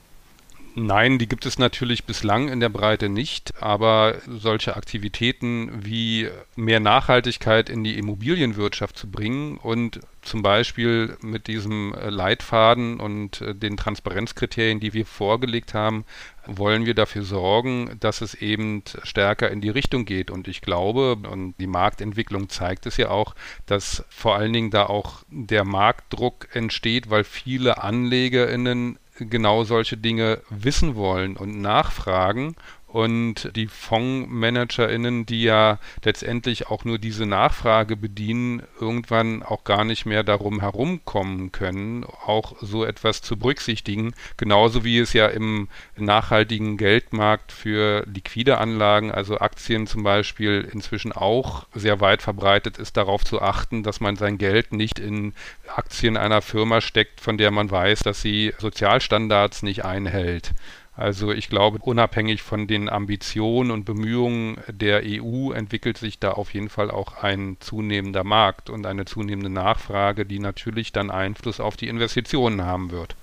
Nein, 0.76 1.20
die 1.20 1.28
gibt 1.28 1.46
es 1.46 1.56
natürlich 1.56 2.02
bislang 2.02 2.48
in 2.48 2.58
der 2.58 2.68
Breite 2.68 3.08
nicht, 3.08 3.62
aber 3.62 4.16
solche 4.26 4.76
Aktivitäten 4.76 5.70
wie 5.84 6.28
mehr 6.56 6.80
Nachhaltigkeit 6.80 7.70
in 7.70 7.84
die 7.84 7.96
Immobilienwirtschaft 7.96 8.98
zu 8.98 9.08
bringen 9.08 9.56
und 9.58 10.00
zum 10.22 10.42
Beispiel 10.42 11.16
mit 11.20 11.46
diesem 11.46 11.94
Leitfaden 11.94 12.98
und 12.98 13.40
äh, 13.40 13.54
den 13.54 13.76
Transparenzkriterien, 13.76 14.80
die 14.80 14.94
wir 14.94 15.06
vorgelegt 15.06 15.74
haben, 15.74 16.04
wollen 16.46 16.86
wir 16.86 16.94
dafür 16.94 17.22
sorgen, 17.22 17.96
dass 18.00 18.20
es 18.20 18.34
eben 18.34 18.82
stärker 19.04 19.50
in 19.50 19.60
die 19.60 19.70
Richtung 19.70 20.06
geht. 20.06 20.30
Und 20.30 20.48
ich 20.48 20.60
glaube, 20.60 21.16
und 21.30 21.54
die 21.58 21.66
Marktentwicklung 21.66 22.48
zeigt 22.48 22.86
es 22.86 22.96
ja 22.96 23.10
auch, 23.10 23.34
dass 23.66 24.04
vor 24.08 24.34
allen 24.34 24.52
Dingen 24.52 24.70
da 24.70 24.86
auch 24.86 25.22
der 25.28 25.64
Marktdruck 25.64 26.48
entsteht, 26.52 27.10
weil 27.10 27.22
viele 27.22 27.82
AnlegerInnen 27.82 28.98
genau 29.18 29.64
solche 29.64 29.96
Dinge 29.96 30.42
wissen 30.50 30.94
wollen 30.94 31.36
und 31.36 31.60
nachfragen 31.60 32.56
und 32.94 33.50
die 33.56 33.66
FondsmanagerInnen, 33.66 35.26
die 35.26 35.42
ja 35.42 35.80
letztendlich 36.04 36.68
auch 36.68 36.84
nur 36.84 36.98
diese 36.98 37.26
Nachfrage 37.26 37.96
bedienen, 37.96 38.62
irgendwann 38.80 39.42
auch 39.42 39.64
gar 39.64 39.82
nicht 39.82 40.06
mehr 40.06 40.22
darum 40.22 40.60
herumkommen 40.60 41.50
können, 41.50 42.04
auch 42.04 42.54
so 42.60 42.84
etwas 42.84 43.20
zu 43.20 43.36
berücksichtigen. 43.36 44.14
Genauso 44.36 44.84
wie 44.84 45.00
es 45.00 45.12
ja 45.12 45.26
im 45.26 45.66
nachhaltigen 45.96 46.76
Geldmarkt 46.76 47.50
für 47.50 48.04
liquide 48.06 48.58
Anlagen, 48.58 49.10
also 49.10 49.38
Aktien 49.38 49.88
zum 49.88 50.04
Beispiel, 50.04 50.64
inzwischen 50.72 51.10
auch 51.10 51.66
sehr 51.74 52.00
weit 52.00 52.22
verbreitet 52.22 52.78
ist, 52.78 52.96
darauf 52.96 53.24
zu 53.24 53.42
achten, 53.42 53.82
dass 53.82 53.98
man 53.98 54.14
sein 54.14 54.38
Geld 54.38 54.72
nicht 54.72 55.00
in 55.00 55.34
Aktien 55.74 56.16
einer 56.16 56.42
Firma 56.42 56.80
steckt, 56.80 57.20
von 57.20 57.38
der 57.38 57.50
man 57.50 57.72
weiß, 57.72 58.04
dass 58.04 58.22
sie 58.22 58.54
Sozialstandards 58.58 59.64
nicht 59.64 59.84
einhält. 59.84 60.52
Also 60.96 61.32
ich 61.32 61.48
glaube, 61.48 61.78
unabhängig 61.80 62.42
von 62.42 62.68
den 62.68 62.88
Ambitionen 62.88 63.72
und 63.72 63.84
Bemühungen 63.84 64.58
der 64.68 65.02
EU 65.04 65.50
entwickelt 65.50 65.98
sich 65.98 66.20
da 66.20 66.30
auf 66.32 66.54
jeden 66.54 66.68
Fall 66.68 66.90
auch 66.90 67.22
ein 67.22 67.56
zunehmender 67.58 68.22
Markt 68.22 68.70
und 68.70 68.86
eine 68.86 69.04
zunehmende 69.04 69.50
Nachfrage, 69.50 70.24
die 70.24 70.38
natürlich 70.38 70.92
dann 70.92 71.10
Einfluss 71.10 71.58
auf 71.58 71.76
die 71.76 71.88
Investitionen 71.88 72.64
haben 72.64 72.92
wird. 72.92 73.16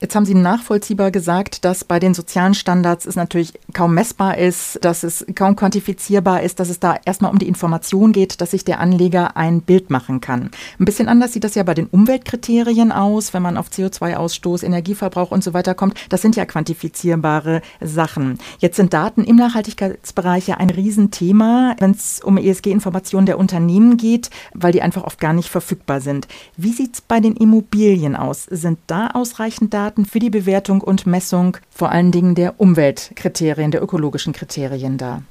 Jetzt 0.00 0.14
haben 0.14 0.24
Sie 0.24 0.34
nachvollziehbar 0.34 1.10
gesagt, 1.10 1.64
dass 1.64 1.82
bei 1.82 1.98
den 1.98 2.14
sozialen 2.14 2.54
Standards 2.54 3.04
es 3.04 3.16
natürlich 3.16 3.54
kaum 3.72 3.94
messbar 3.94 4.38
ist, 4.38 4.78
dass 4.84 5.02
es 5.02 5.26
kaum 5.34 5.56
quantifizierbar 5.56 6.44
ist, 6.44 6.60
dass 6.60 6.68
es 6.68 6.78
da 6.78 6.96
erstmal 7.04 7.32
um 7.32 7.40
die 7.40 7.48
Information 7.48 8.12
geht, 8.12 8.40
dass 8.40 8.52
sich 8.52 8.64
der 8.64 8.78
Anleger 8.78 9.36
ein 9.36 9.60
Bild 9.60 9.90
machen 9.90 10.20
kann. 10.20 10.50
Ein 10.78 10.84
bisschen 10.84 11.08
anders 11.08 11.32
sieht 11.32 11.42
das 11.42 11.56
ja 11.56 11.64
bei 11.64 11.74
den 11.74 11.86
Umweltkriterien 11.86 12.92
aus, 12.92 13.34
wenn 13.34 13.42
man 13.42 13.56
auf 13.56 13.70
CO2-Ausstoß, 13.70 14.62
Energieverbrauch 14.62 15.32
und 15.32 15.42
so 15.42 15.52
weiter 15.52 15.74
kommt. 15.74 15.94
Das 16.10 16.22
sind 16.22 16.36
ja 16.36 16.46
quantifizierbare 16.46 17.60
Sachen. 17.80 18.38
Jetzt 18.60 18.76
sind 18.76 18.92
Daten 18.92 19.24
im 19.24 19.34
Nachhaltigkeitsbereich 19.34 20.46
ja 20.46 20.58
ein 20.58 20.70
Riesenthema, 20.70 21.74
wenn 21.80 21.90
es 21.90 22.20
um 22.22 22.38
ESG-Informationen 22.38 23.26
der 23.26 23.38
Unternehmen 23.38 23.96
geht, 23.96 24.30
weil 24.54 24.70
die 24.70 24.82
einfach 24.82 25.02
oft 25.02 25.18
gar 25.18 25.32
nicht 25.32 25.48
verfügbar 25.48 26.00
sind. 26.00 26.28
Wie 26.56 26.72
sieht 26.72 26.94
es 26.94 27.00
bei 27.00 27.18
den 27.18 27.34
Immobilien 27.34 28.14
aus? 28.14 28.44
Sind 28.44 28.78
da 28.86 29.08
ausreichend 29.08 29.74
Daten? 29.74 29.87
Daten 29.88 30.04
für 30.04 30.18
die 30.18 30.28
Bewertung 30.28 30.82
und 30.82 31.06
Messung 31.06 31.56
vor 31.70 31.90
allen 31.90 32.12
Dingen 32.12 32.34
der 32.34 32.60
Umweltkriterien, 32.60 33.70
der 33.70 33.82
ökologischen 33.82 34.34
Kriterien 34.34 34.98
dar? 34.98 35.22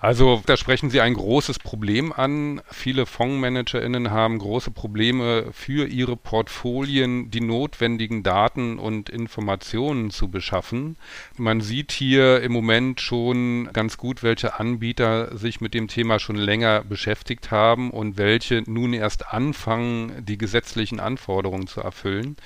Also 0.00 0.42
da 0.46 0.56
sprechen 0.56 0.90
Sie 0.90 1.00
ein 1.00 1.14
großes 1.14 1.58
Problem 1.58 2.12
an. 2.12 2.60
Viele 2.70 3.04
FondsmanagerInnen 3.04 4.12
haben 4.12 4.38
große 4.38 4.70
Probleme 4.70 5.46
für 5.52 5.88
ihre 5.88 6.16
Portfolien, 6.16 7.32
die 7.32 7.40
notwendigen 7.40 8.22
Daten 8.22 8.78
und 8.78 9.10
Informationen 9.10 10.12
zu 10.12 10.28
beschaffen. 10.28 10.96
Man 11.36 11.60
sieht 11.60 11.90
hier 11.90 12.42
im 12.42 12.52
Moment 12.52 13.00
schon 13.00 13.70
ganz 13.72 13.96
gut, 13.96 14.22
welche 14.22 14.60
Anbieter 14.60 15.36
sich 15.36 15.60
mit 15.60 15.74
dem 15.74 15.88
Thema 15.88 16.20
schon 16.20 16.36
länger 16.36 16.84
beschäftigt 16.84 17.50
haben 17.50 17.90
und 17.90 18.18
welche 18.18 18.62
nun 18.66 18.92
erst 18.92 19.32
anfangen, 19.32 20.24
die 20.24 20.38
gesetzlichen 20.38 21.00
Anforderungen 21.00 21.66
zu 21.66 21.80
erfüllen. 21.80 22.36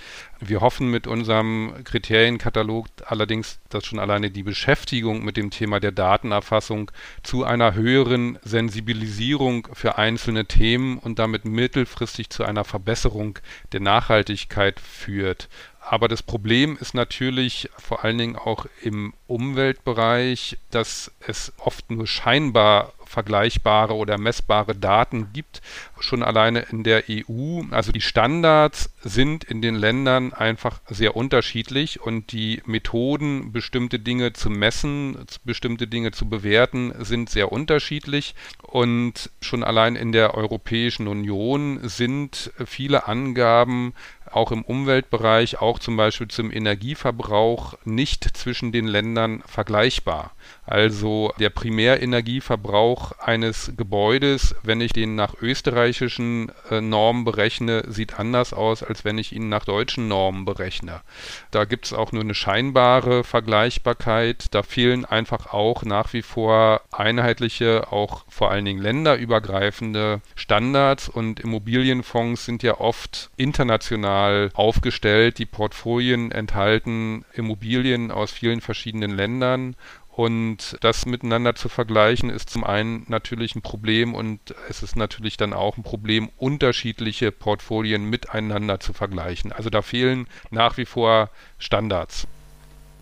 Wir 0.45 0.61
hoffen 0.61 0.91
mit 0.91 1.07
unserem 1.07 1.73
Kriterienkatalog 1.85 2.87
allerdings, 3.07 3.61
dass 3.69 3.87
schon 3.87 4.01
alleine 4.01 4.33
die 4.33 4.43
Beschäftigung 4.43 5.25
mit 5.25 5.37
dem 5.37 5.51
Thema 5.51 5.79
der 5.79 5.93
Datenerfassung 5.93 6.91
zu 7.23 7.45
einer 7.45 7.75
höheren 7.75 8.41
Sensibilisierung 8.43 9.69
für 9.73 9.99
einzelne 9.99 10.47
Themen 10.47 10.99
und 10.99 11.21
damit 11.21 11.45
mittelfristig 11.45 12.29
zu 12.31 12.43
einer 12.43 12.65
Verbesserung 12.65 13.39
der 13.71 13.79
Nachhaltigkeit 13.79 14.81
führt. 14.81 15.49
Aber 15.81 16.09
das 16.09 16.25
Problem 16.25 16.77
ist 16.81 16.95
natürlich 16.95 17.71
vor 17.79 18.05
allen 18.05 18.19
Dingen 18.19 18.37
auch 18.37 18.67
im 18.83 19.15
Umweltbereich, 19.29 20.59
dass 20.73 21.13
es 21.21 21.53
oft 21.59 21.89
nur 21.89 22.09
scheinbar 22.09 22.93
vergleichbare 23.13 23.95
oder 23.95 24.19
messbare 24.19 24.75
Daten 24.75 25.33
gibt, 25.33 25.61
schon 26.01 26.23
alleine 26.23 26.61
in 26.71 26.83
der 26.83 27.05
EU. 27.09 27.63
Also 27.71 27.93
die 27.93 28.01
Standards 28.01 28.91
sind 29.03 29.45
in 29.45 29.63
den 29.63 29.75
Ländern 29.75 30.33
einfach 30.33 30.81
sehr 30.89 31.15
unterschiedlich 31.15 32.01
und 32.01 32.33
die 32.33 32.63
Methoden, 32.65 33.53
bestimmte 33.53 33.99
Dinge 33.99 34.33
zu 34.33 34.51
messen, 34.51 35.27
bestimmte 35.45 35.87
Dinge 35.87 36.13
zu 36.13 36.29
bewerten, 36.29 36.93
sind 37.05 37.31
sehr 37.31 37.53
unterschiedlich. 37.53 38.35
Und 38.63 39.31
schon 39.41 39.63
allein 39.63 39.95
in 39.95 40.13
der 40.13 40.35
Europäischen 40.35 41.07
Union 41.07 41.81
sind 41.83 42.51
viele 42.65 43.07
Angaben 43.07 43.95
auch 44.35 44.53
im 44.53 44.63
Umweltbereich, 44.63 45.61
auch 45.61 45.79
zum 45.79 45.97
Beispiel 45.97 46.29
zum 46.29 46.53
Energieverbrauch, 46.53 47.75
nicht 47.85 48.37
zwischen 48.37 48.73
den 48.73 48.87
Ländern 48.87 49.43
vergleichbar. 49.47 50.33
Also 50.65 51.33
der 51.39 51.51
Primärenergieverbrauch 51.51 53.13
eines 53.19 53.73
Gebäudes, 53.77 54.55
wenn 54.63 54.81
ich 54.81 54.93
den 54.93 55.15
nach 55.15 55.35
österreichischen 55.41 56.53
äh, 56.71 56.81
Normen 56.81 57.25
berechne, 57.25 57.85
sieht 57.89 58.19
anders 58.19 58.53
aus, 58.53 58.83
als 58.83 59.05
wenn 59.05 59.19
ich 59.19 59.33
ihn 59.33 59.49
nach 59.49 59.65
deutschen 59.65 60.09
Normen 60.09 60.45
berechne. 60.45 61.01
Da 61.51 61.65
gibt 61.65 61.87
es 61.87 61.93
auch 61.93 62.13
nur 62.13 62.23
eine 62.23 62.35
scheinbare 62.35 63.25
Vergleichbarkeit. 63.25 64.55
Da 64.55 64.63
fehlen 64.63 65.05
einfach 65.05 65.53
auch 65.53 65.83
nach 65.83 66.13
wie 66.13 66.23
vor 66.23 66.83
einheitliche, 66.93 67.93
auch 67.93 68.25
vor 68.29 68.51
allen 68.51 68.65
Dingen 68.65 68.81
länderübergreifende 68.81 70.21
Standards 70.37 71.09
und 71.09 71.41
Immobilienfonds 71.41 72.45
sind 72.45 72.63
ja 72.63 72.81
oft 72.81 73.31
international 74.23 74.51
aufgestellt. 74.55 75.39
Die 75.39 75.47
Portfolien 75.47 76.31
enthalten 76.31 77.25
Immobilien 77.33 78.11
aus 78.11 78.31
vielen 78.31 78.61
verschiedenen 78.61 79.11
Ländern 79.11 79.77
und 80.09 80.77
das 80.83 81.07
miteinander 81.07 81.55
zu 81.55 81.69
vergleichen, 81.69 82.29
ist 82.29 82.51
zum 82.51 82.65
einen 82.65 83.07
natürlich 83.09 83.55
ein 83.55 83.63
Problem 83.63 84.15
und 84.15 84.41
es 84.69 84.83
ist 84.83 84.95
natürlich 84.95 85.39
dann 85.39 85.55
auch 85.55 85.79
ein 85.79 85.83
Problem, 85.83 86.29
unterschiedliche 86.37 87.33
Portfolien 87.33 88.05
miteinander 88.05 88.79
zu 88.79 88.93
vergleichen. 88.93 89.53
Also 89.53 89.71
da 89.71 89.81
fehlen 89.81 90.27
nach 90.51 90.77
wie 90.77 90.85
vor 90.85 91.31
Standards. 91.59 92.27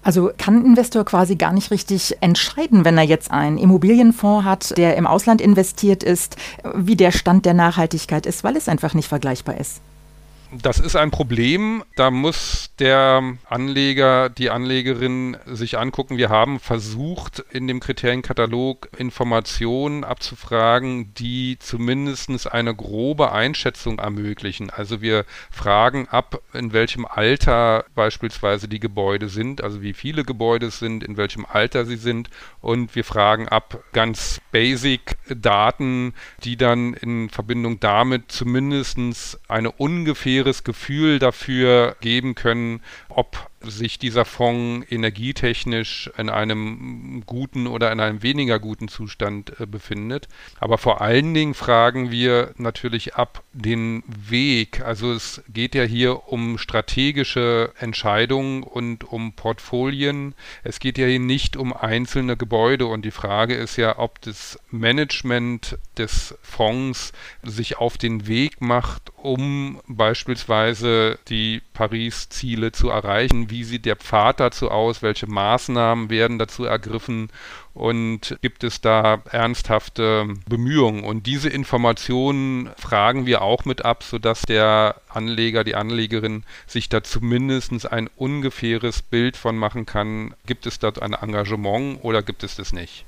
Also 0.02 0.30
kann 0.38 0.60
ein 0.60 0.64
Investor 0.64 1.04
quasi 1.04 1.36
gar 1.36 1.52
nicht 1.52 1.70
richtig 1.70 2.16
entscheiden, 2.22 2.86
wenn 2.86 2.96
er 2.96 3.04
jetzt 3.04 3.30
einen 3.30 3.58
Immobilienfonds 3.58 4.46
hat, 4.46 4.78
der 4.78 4.96
im 4.96 5.06
Ausland 5.06 5.42
investiert 5.42 6.02
ist, 6.02 6.36
wie 6.74 6.96
der 6.96 7.12
Stand 7.12 7.44
der 7.44 7.52
Nachhaltigkeit 7.52 8.24
ist, 8.24 8.42
weil 8.42 8.56
es 8.56 8.68
einfach 8.68 8.94
nicht 8.94 9.08
vergleichbar 9.08 9.58
ist. 9.58 9.82
Das 10.52 10.80
ist 10.80 10.96
ein 10.96 11.12
Problem. 11.12 11.84
Da 11.94 12.10
muss 12.10 12.70
der 12.80 13.22
Anleger, 13.48 14.28
die 14.28 14.50
Anlegerin 14.50 15.36
sich 15.46 15.78
angucken. 15.78 16.16
Wir 16.16 16.28
haben 16.28 16.58
versucht, 16.58 17.38
in 17.50 17.68
dem 17.68 17.78
Kriterienkatalog 17.78 18.88
Informationen 18.98 20.02
abzufragen, 20.02 21.14
die 21.14 21.56
zumindest 21.60 22.50
eine 22.50 22.74
grobe 22.74 23.30
Einschätzung 23.30 24.00
ermöglichen. 24.00 24.70
Also 24.70 25.00
wir 25.00 25.24
fragen 25.52 26.08
ab, 26.08 26.40
in 26.52 26.72
welchem 26.72 27.06
Alter 27.06 27.84
beispielsweise 27.94 28.66
die 28.66 28.80
Gebäude 28.80 29.28
sind, 29.28 29.62
also 29.62 29.82
wie 29.82 29.92
viele 29.92 30.24
Gebäude 30.24 30.66
es 30.66 30.80
sind, 30.80 31.04
in 31.04 31.16
welchem 31.16 31.46
Alter 31.46 31.86
sie 31.86 31.96
sind. 31.96 32.28
Und 32.60 32.96
wir 32.96 33.04
fragen 33.04 33.46
ab 33.48 33.84
ganz 33.92 34.40
basic 34.50 35.16
Daten, 35.28 36.12
die 36.42 36.56
dann 36.56 36.94
in 36.94 37.30
Verbindung 37.30 37.78
damit 37.78 38.32
zumindest 38.32 38.98
eine 39.46 39.70
ungefähre 39.70 40.39
ungefähres 40.40 40.64
Gefühl 40.64 41.18
dafür 41.18 41.96
geben 42.00 42.34
können, 42.34 42.82
ob 43.08 43.49
sich 43.62 43.98
dieser 43.98 44.24
Fonds 44.24 44.86
energietechnisch 44.90 46.10
in 46.16 46.30
einem 46.30 47.22
guten 47.26 47.66
oder 47.66 47.92
in 47.92 48.00
einem 48.00 48.22
weniger 48.22 48.58
guten 48.58 48.88
Zustand 48.88 49.60
äh, 49.60 49.66
befindet. 49.66 50.28
Aber 50.58 50.78
vor 50.78 51.00
allen 51.02 51.34
Dingen 51.34 51.54
fragen 51.54 52.10
wir 52.10 52.54
natürlich 52.56 53.14
ab 53.16 53.42
den 53.52 54.02
Weg. 54.06 54.80
Also 54.80 55.12
es 55.12 55.42
geht 55.52 55.74
ja 55.74 55.82
hier 55.82 56.28
um 56.28 56.56
strategische 56.56 57.72
Entscheidungen 57.78 58.62
und 58.62 59.04
um 59.04 59.34
Portfolien. 59.34 60.34
Es 60.64 60.80
geht 60.80 60.96
ja 60.96 61.06
hier 61.06 61.20
nicht 61.20 61.56
um 61.56 61.74
einzelne 61.74 62.36
Gebäude 62.36 62.86
und 62.86 63.04
die 63.04 63.10
Frage 63.10 63.54
ist 63.54 63.76
ja, 63.76 63.98
ob 63.98 64.22
das 64.22 64.58
Management 64.70 65.78
des 65.98 66.34
Fonds 66.42 67.12
sich 67.42 67.76
auf 67.76 67.98
den 67.98 68.26
Weg 68.26 68.60
macht, 68.60 69.12
um 69.16 69.80
beispielsweise 69.86 71.18
die 71.28 71.60
Paris-Ziele 71.74 72.72
zu 72.72 72.88
erreichen 72.88 73.49
wie 73.50 73.64
sieht 73.64 73.84
der 73.84 73.96
Pfad 73.96 74.40
dazu 74.40 74.70
aus, 74.70 75.02
welche 75.02 75.26
Maßnahmen 75.26 76.10
werden 76.10 76.38
dazu 76.38 76.64
ergriffen 76.64 77.28
und 77.74 78.38
gibt 78.42 78.64
es 78.64 78.80
da 78.80 79.22
ernsthafte 79.30 80.28
Bemühungen. 80.48 81.04
Und 81.04 81.26
diese 81.26 81.48
Informationen 81.48 82.70
fragen 82.76 83.26
wir 83.26 83.42
auch 83.42 83.64
mit 83.64 83.84
ab, 83.84 84.02
sodass 84.02 84.42
der 84.42 85.00
Anleger, 85.08 85.64
die 85.64 85.74
Anlegerin 85.74 86.44
sich 86.66 86.88
da 86.88 87.02
zumindest 87.02 87.90
ein 87.90 88.08
ungefähres 88.16 89.02
Bild 89.02 89.36
von 89.36 89.56
machen 89.56 89.86
kann, 89.86 90.34
gibt 90.46 90.66
es 90.66 90.78
dort 90.78 91.02
ein 91.02 91.12
Engagement 91.12 91.98
oder 92.02 92.22
gibt 92.22 92.42
es 92.42 92.56
das 92.56 92.72
nicht. 92.72 93.04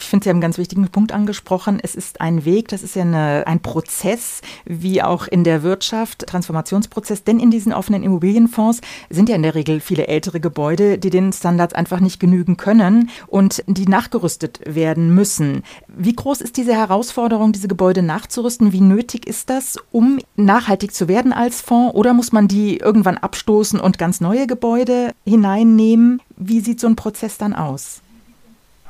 Ich 0.00 0.08
finde, 0.08 0.24
Sie 0.24 0.30
haben 0.30 0.36
einen 0.36 0.42
ganz 0.42 0.56
wichtigen 0.56 0.88
Punkt 0.88 1.12
angesprochen. 1.12 1.78
Es 1.80 1.94
ist 1.94 2.22
ein 2.22 2.46
Weg, 2.46 2.68
das 2.68 2.82
ist 2.82 2.96
ja 2.96 3.02
eine, 3.02 3.46
ein 3.46 3.60
Prozess, 3.60 4.40
wie 4.64 5.02
auch 5.02 5.28
in 5.28 5.44
der 5.44 5.62
Wirtschaft, 5.62 6.26
Transformationsprozess. 6.26 7.22
Denn 7.22 7.38
in 7.38 7.50
diesen 7.50 7.74
offenen 7.74 8.02
Immobilienfonds 8.02 8.80
sind 9.10 9.28
ja 9.28 9.36
in 9.36 9.42
der 9.42 9.54
Regel 9.54 9.80
viele 9.80 10.06
ältere 10.06 10.40
Gebäude, 10.40 10.96
die 10.96 11.10
den 11.10 11.32
Standards 11.34 11.74
einfach 11.74 12.00
nicht 12.00 12.18
genügen 12.18 12.56
können 12.56 13.10
und 13.26 13.62
die 13.66 13.86
nachgerüstet 13.86 14.60
werden 14.64 15.14
müssen. 15.14 15.64
Wie 15.86 16.14
groß 16.14 16.40
ist 16.40 16.56
diese 16.56 16.74
Herausforderung, 16.74 17.52
diese 17.52 17.68
Gebäude 17.68 18.02
nachzurüsten? 18.02 18.72
Wie 18.72 18.80
nötig 18.80 19.26
ist 19.26 19.50
das, 19.50 19.76
um 19.92 20.18
nachhaltig 20.34 20.94
zu 20.94 21.08
werden 21.08 21.34
als 21.34 21.60
Fonds? 21.60 21.94
Oder 21.94 22.14
muss 22.14 22.32
man 22.32 22.48
die 22.48 22.78
irgendwann 22.78 23.18
abstoßen 23.18 23.78
und 23.78 23.98
ganz 23.98 24.22
neue 24.22 24.46
Gebäude 24.46 25.12
hineinnehmen? 25.26 26.22
Wie 26.38 26.60
sieht 26.60 26.80
so 26.80 26.86
ein 26.86 26.96
Prozess 26.96 27.36
dann 27.36 27.54
aus? 27.54 28.00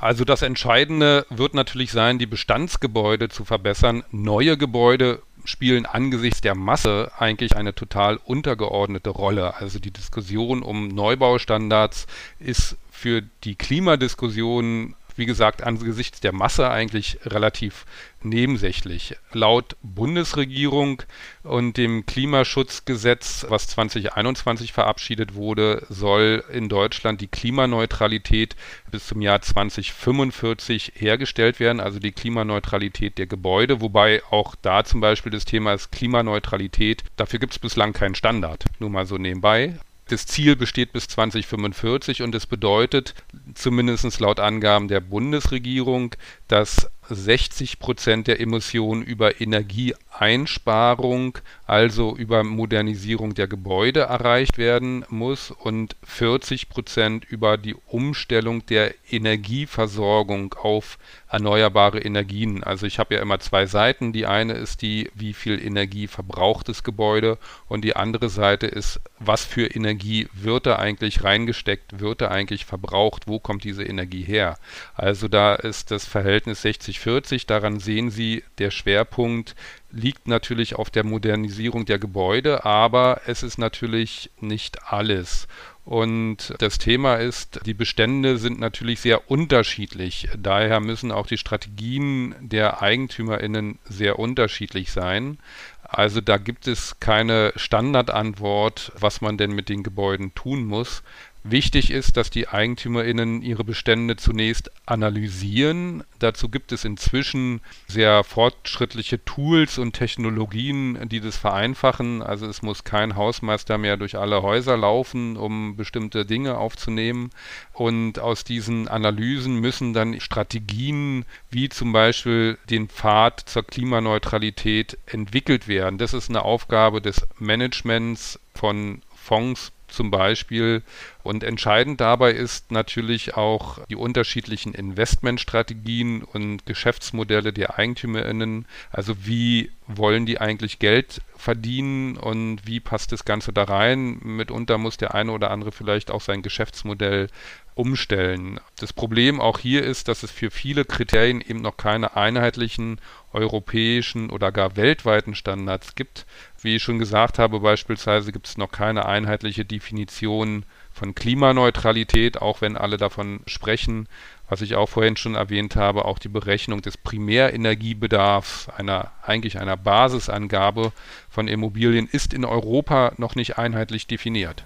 Also 0.01 0.25
das 0.25 0.41
Entscheidende 0.41 1.27
wird 1.29 1.53
natürlich 1.53 1.93
sein, 1.93 2.19
die 2.19 2.27
Bestandsgebäude 2.27 3.29
zu 3.29 3.45
verbessern. 3.45 4.03
Neue 4.11 4.57
Gebäude 4.57 5.21
spielen 5.45 5.85
angesichts 5.85 6.41
der 6.41 6.55
Masse 6.55 7.13
eigentlich 7.19 7.55
eine 7.55 7.75
total 7.75 8.17
untergeordnete 8.17 9.11
Rolle. 9.11 9.57
Also 9.57 9.79
die 9.79 9.91
Diskussion 9.91 10.63
um 10.63 10.89
Neubaustandards 10.89 12.07
ist 12.39 12.77
für 12.91 13.23
die 13.45 13.57
Klimadiskussion 13.57 14.95
wie 15.21 15.27
gesagt, 15.27 15.63
angesichts 15.63 16.21
der 16.21 16.33
Masse 16.33 16.71
eigentlich 16.71 17.19
relativ 17.27 17.85
nebensächlich. 18.23 19.17
Laut 19.33 19.77
Bundesregierung 19.83 21.03
und 21.43 21.77
dem 21.77 22.07
Klimaschutzgesetz, 22.07 23.47
was 23.49 23.69
2021 23.69 24.73
verabschiedet 24.73 25.35
wurde, 25.35 25.87
soll 25.91 26.43
in 26.53 26.71
Deutschland 26.71 27.21
die 27.21 27.29
Klimaneutralität 27.29 28.57
bis 28.91 29.07
zum 29.07 29.21
Jahr 29.21 29.43
2045 29.43 30.95
hergestellt 30.97 31.61
werden, 31.61 31.81
also 31.81 31.99
die 31.99 32.13
Klimaneutralität 32.13 33.19
der 33.19 33.27
Gebäude, 33.27 33.83
wobei 33.83 34.23
auch 34.31 34.55
da 34.61 34.85
zum 34.85 35.01
Beispiel 35.01 35.31
das 35.31 35.45
Thema 35.45 35.75
ist 35.75 35.93
Klimaneutralität. 35.93 37.05
Dafür 37.17 37.39
gibt 37.39 37.53
es 37.53 37.59
bislang 37.59 37.93
keinen 37.93 38.15
Standard, 38.15 38.65
nur 38.79 38.89
mal 38.89 39.05
so 39.05 39.19
nebenbei. 39.19 39.79
Das 40.11 40.27
Ziel 40.27 40.57
besteht 40.57 40.93
bis 40.93 41.07
2045 41.07 42.23
und 42.23 42.35
es 42.35 42.45
bedeutet, 42.45 43.15
zumindest 43.55 44.19
laut 44.19 44.41
Angaben 44.41 44.89
der 44.89 44.99
Bundesregierung, 44.99 46.17
dass 46.51 46.91
60 47.11 47.79
Prozent 47.79 48.27
der 48.27 48.41
Emissionen 48.41 49.03
über 49.03 49.41
Energieeinsparung, 49.41 51.39
also 51.67 52.17
über 52.17 52.45
Modernisierung 52.45 53.35
der 53.35 53.49
Gebäude 53.49 54.01
erreicht 54.01 54.59
werden 54.59 55.05
muss 55.09 55.51
und 55.51 55.97
40 56.05 56.69
Prozent 56.69 57.25
über 57.25 57.57
die 57.57 57.75
Umstellung 57.87 58.67
der 58.67 58.95
Energieversorgung 59.11 60.55
auf 60.55 60.99
erneuerbare 61.29 62.01
Energien. 62.01 62.65
Also 62.65 62.87
ich 62.87 62.99
habe 62.99 63.15
ja 63.15 63.23
immer 63.23 63.39
zwei 63.41 63.67
Seiten. 63.67 64.13
Die 64.13 64.27
eine 64.27 64.55
ist 64.55 64.83
die, 64.83 65.11
wie 65.15 65.33
viel 65.33 65.65
Energie 65.65 66.07
verbraucht 66.09 66.69
das 66.69 66.83
Gebäude 66.83 67.39
und 67.69 67.83
die 67.85 67.95
andere 67.97 68.29
Seite 68.31 68.67
ist, 68.67 69.01
was 69.19 69.45
für 69.45 69.67
Energie 69.67 70.29
wird 70.33 70.67
da 70.67 70.77
eigentlich 70.77 71.23
reingesteckt, 71.25 72.01
wird 72.01 72.21
da 72.21 72.29
eigentlich 72.29 72.65
verbraucht, 72.65 73.27
wo 73.27 73.39
kommt 73.39 73.65
diese 73.65 73.85
Energie 73.85 74.23
her. 74.23 74.59
Also 74.95 75.29
da 75.29 75.55
ist 75.55 75.91
das 75.91 76.05
Verhältnis 76.05 76.40
60-40, 76.47 77.47
daran 77.47 77.81
sehen 77.81 78.11
Sie, 78.11 78.43
der 78.59 78.71
Schwerpunkt 78.71 79.55
liegt 79.91 80.29
natürlich 80.29 80.77
auf 80.77 80.91
der 80.91 81.05
Modernisierung 81.05 81.85
der 81.85 81.99
Gebäude, 81.99 82.65
aber 82.65 83.23
es 83.27 83.43
ist 83.43 83.59
natürlich 83.59 84.31
nicht 84.41 84.85
alles. 84.85 85.49
Und 85.85 86.55
das 86.59 86.79
Thema 86.79 87.17
ist, 87.17 87.61
die 87.67 87.75
Bestände 87.75 88.39
sind 88.39 88.61
natürlich 88.61 89.01
sehr 89.01 89.31
unterschiedlich. 89.31 90.29
Daher 90.39 90.79
müssen 90.79 91.11
auch 91.11 91.27
die 91.27 91.39
Strategien 91.39 92.35
der 92.39 92.83
EigentümerInnen 92.83 93.79
sehr 93.85 94.19
unterschiedlich 94.19 94.93
sein. 94.93 95.39
Also 95.83 96.21
da 96.21 96.37
gibt 96.37 96.69
es 96.69 97.01
keine 97.01 97.53
Standardantwort, 97.57 98.93
was 99.01 99.21
man 99.21 99.37
denn 99.37 99.51
mit 99.51 99.69
den 99.69 99.83
Gebäuden 99.83 100.33
tun 100.35 100.65
muss. 100.65 101.03
Wichtig 101.43 101.91
ist, 101.91 102.19
dass 102.19 102.29
die 102.29 102.49
EigentümerInnen 102.49 103.41
ihre 103.41 103.65
Bestände 103.65 104.17
zunächst 104.17 104.71
analysieren. 104.85 106.05
Dazu 106.19 106.51
gibt 106.51 106.71
es 106.71 106.85
inzwischen 106.85 107.63
sehr 107.89 108.25
fortschrittliche 108.25 109.25
Tools 109.25 109.79
und 109.79 109.95
Technologien, 109.95 111.09
die 111.09 111.21
das 111.21 111.39
vereinfachen. 111.39 112.23
Also 112.23 112.47
es 112.47 112.61
muss 112.61 112.85
kein 112.85 113.17
Hausmeister 113.17 113.79
mehr 113.79 113.97
durch 113.97 114.19
alle 114.19 114.43
Häuser 114.43 114.77
laufen, 114.77 115.39
um 115.39 115.77
bestimmte 115.77 116.27
Dinge 116.27 116.59
aufzunehmen. 116.59 117.31
Und 117.73 118.19
aus 118.19 118.45
diesen 118.45 118.89
Analysen 118.89 119.61
müssen 119.61 119.95
dann 119.95 120.21
Strategien 120.21 121.25
wie 121.51 121.71
zum 121.71 121.93
Beispiel 121.93 122.59
den 122.69 122.91
Pfad 122.91 123.41
zur 123.41 123.63
Klimaneutralität 123.63 124.99
entwickelt 125.07 125.69
werden. 125.69 125.97
Das 125.97 126.13
ist 126.13 126.29
eine 126.29 126.43
Aufgabe 126.43 127.01
des 127.01 127.27
Managements 127.39 128.39
von 128.55 129.01
Fonds 129.15 129.73
zum 129.91 130.11
Beispiel. 130.11 130.83
Und 131.23 131.45
entscheidend 131.45 132.01
dabei 132.01 132.33
ist 132.33 132.71
natürlich 132.73 133.35
auch 133.37 133.85
die 133.87 133.97
unterschiedlichen 133.97 134.73
Investmentstrategien 134.75 136.23
und 136.23 136.65
Geschäftsmodelle 136.65 137.53
der 137.53 137.79
EigentümerInnen. 137.79 138.67
Also 138.91 139.27
wie 139.27 139.71
wollen 139.87 140.25
die 140.25 140.41
eigentlich 140.41 140.79
Geld 140.79 141.21
verdienen 141.37 142.17
und 142.17 142.67
wie 142.67 142.81
passt 142.81 143.13
das 143.13 143.25
Ganze 143.25 143.53
da 143.53 143.65
rein? 143.65 144.19
Mitunter 144.23 144.79
muss 144.79 144.97
der 144.97 145.15
eine 145.15 145.33
oder 145.33 145.51
andere 145.51 145.73
vielleicht 145.73 146.11
auch 146.11 146.21
sein 146.21 146.43
Geschäftsmodell 146.43 147.29
umstellen. 147.75 148.61
Das 148.79 148.93
Problem 148.93 149.41
auch 149.41 149.59
hier 149.59 149.85
ist, 149.85 150.09
dass 150.09 150.23
es 150.23 150.31
für 150.31 150.51
viele 150.51 150.85
Kriterien 150.85 151.41
eben 151.41 151.61
noch 151.61 151.77
keine 151.77 152.17
einheitlichen 152.17 153.01
europäischen 153.33 154.31
oder 154.31 154.53
gar 154.53 154.77
weltweiten 154.77 155.35
Standards 155.35 155.95
gibt. 155.95 156.27
Wie 156.61 156.77
ich 156.77 156.83
schon 156.83 156.99
gesagt 156.99 157.39
habe, 157.39 157.61
beispielsweise 157.61 158.33
gibt 158.33 158.49
es 158.49 158.59
noch 158.59 158.71
keine 158.71 159.07
einheitliche 159.07 159.65
Definition 159.65 160.65
von 161.01 161.15
Klimaneutralität, 161.15 162.43
auch 162.43 162.61
wenn 162.61 162.77
alle 162.77 162.99
davon 162.99 163.41
sprechen. 163.47 164.07
Was 164.51 164.61
ich 164.61 164.75
auch 164.75 164.91
vorhin 164.91 165.17
schon 165.17 165.35
erwähnt 165.35 165.75
habe, 165.75 166.05
auch 166.05 166.19
die 166.19 166.29
Berechnung 166.29 166.83
des 166.83 166.99
Primärenergiebedarfs, 166.99 168.69
einer 168.69 169.11
eigentlich 169.23 169.59
einer 169.59 169.79
Basisangabe 169.79 170.93
von 171.31 171.49
Immobilien, 171.49 172.07
ist 172.07 172.35
in 172.35 172.45
Europa 172.45 173.13
noch 173.17 173.35
nicht 173.35 173.57
einheitlich 173.57 174.09
definiert. 174.09 174.65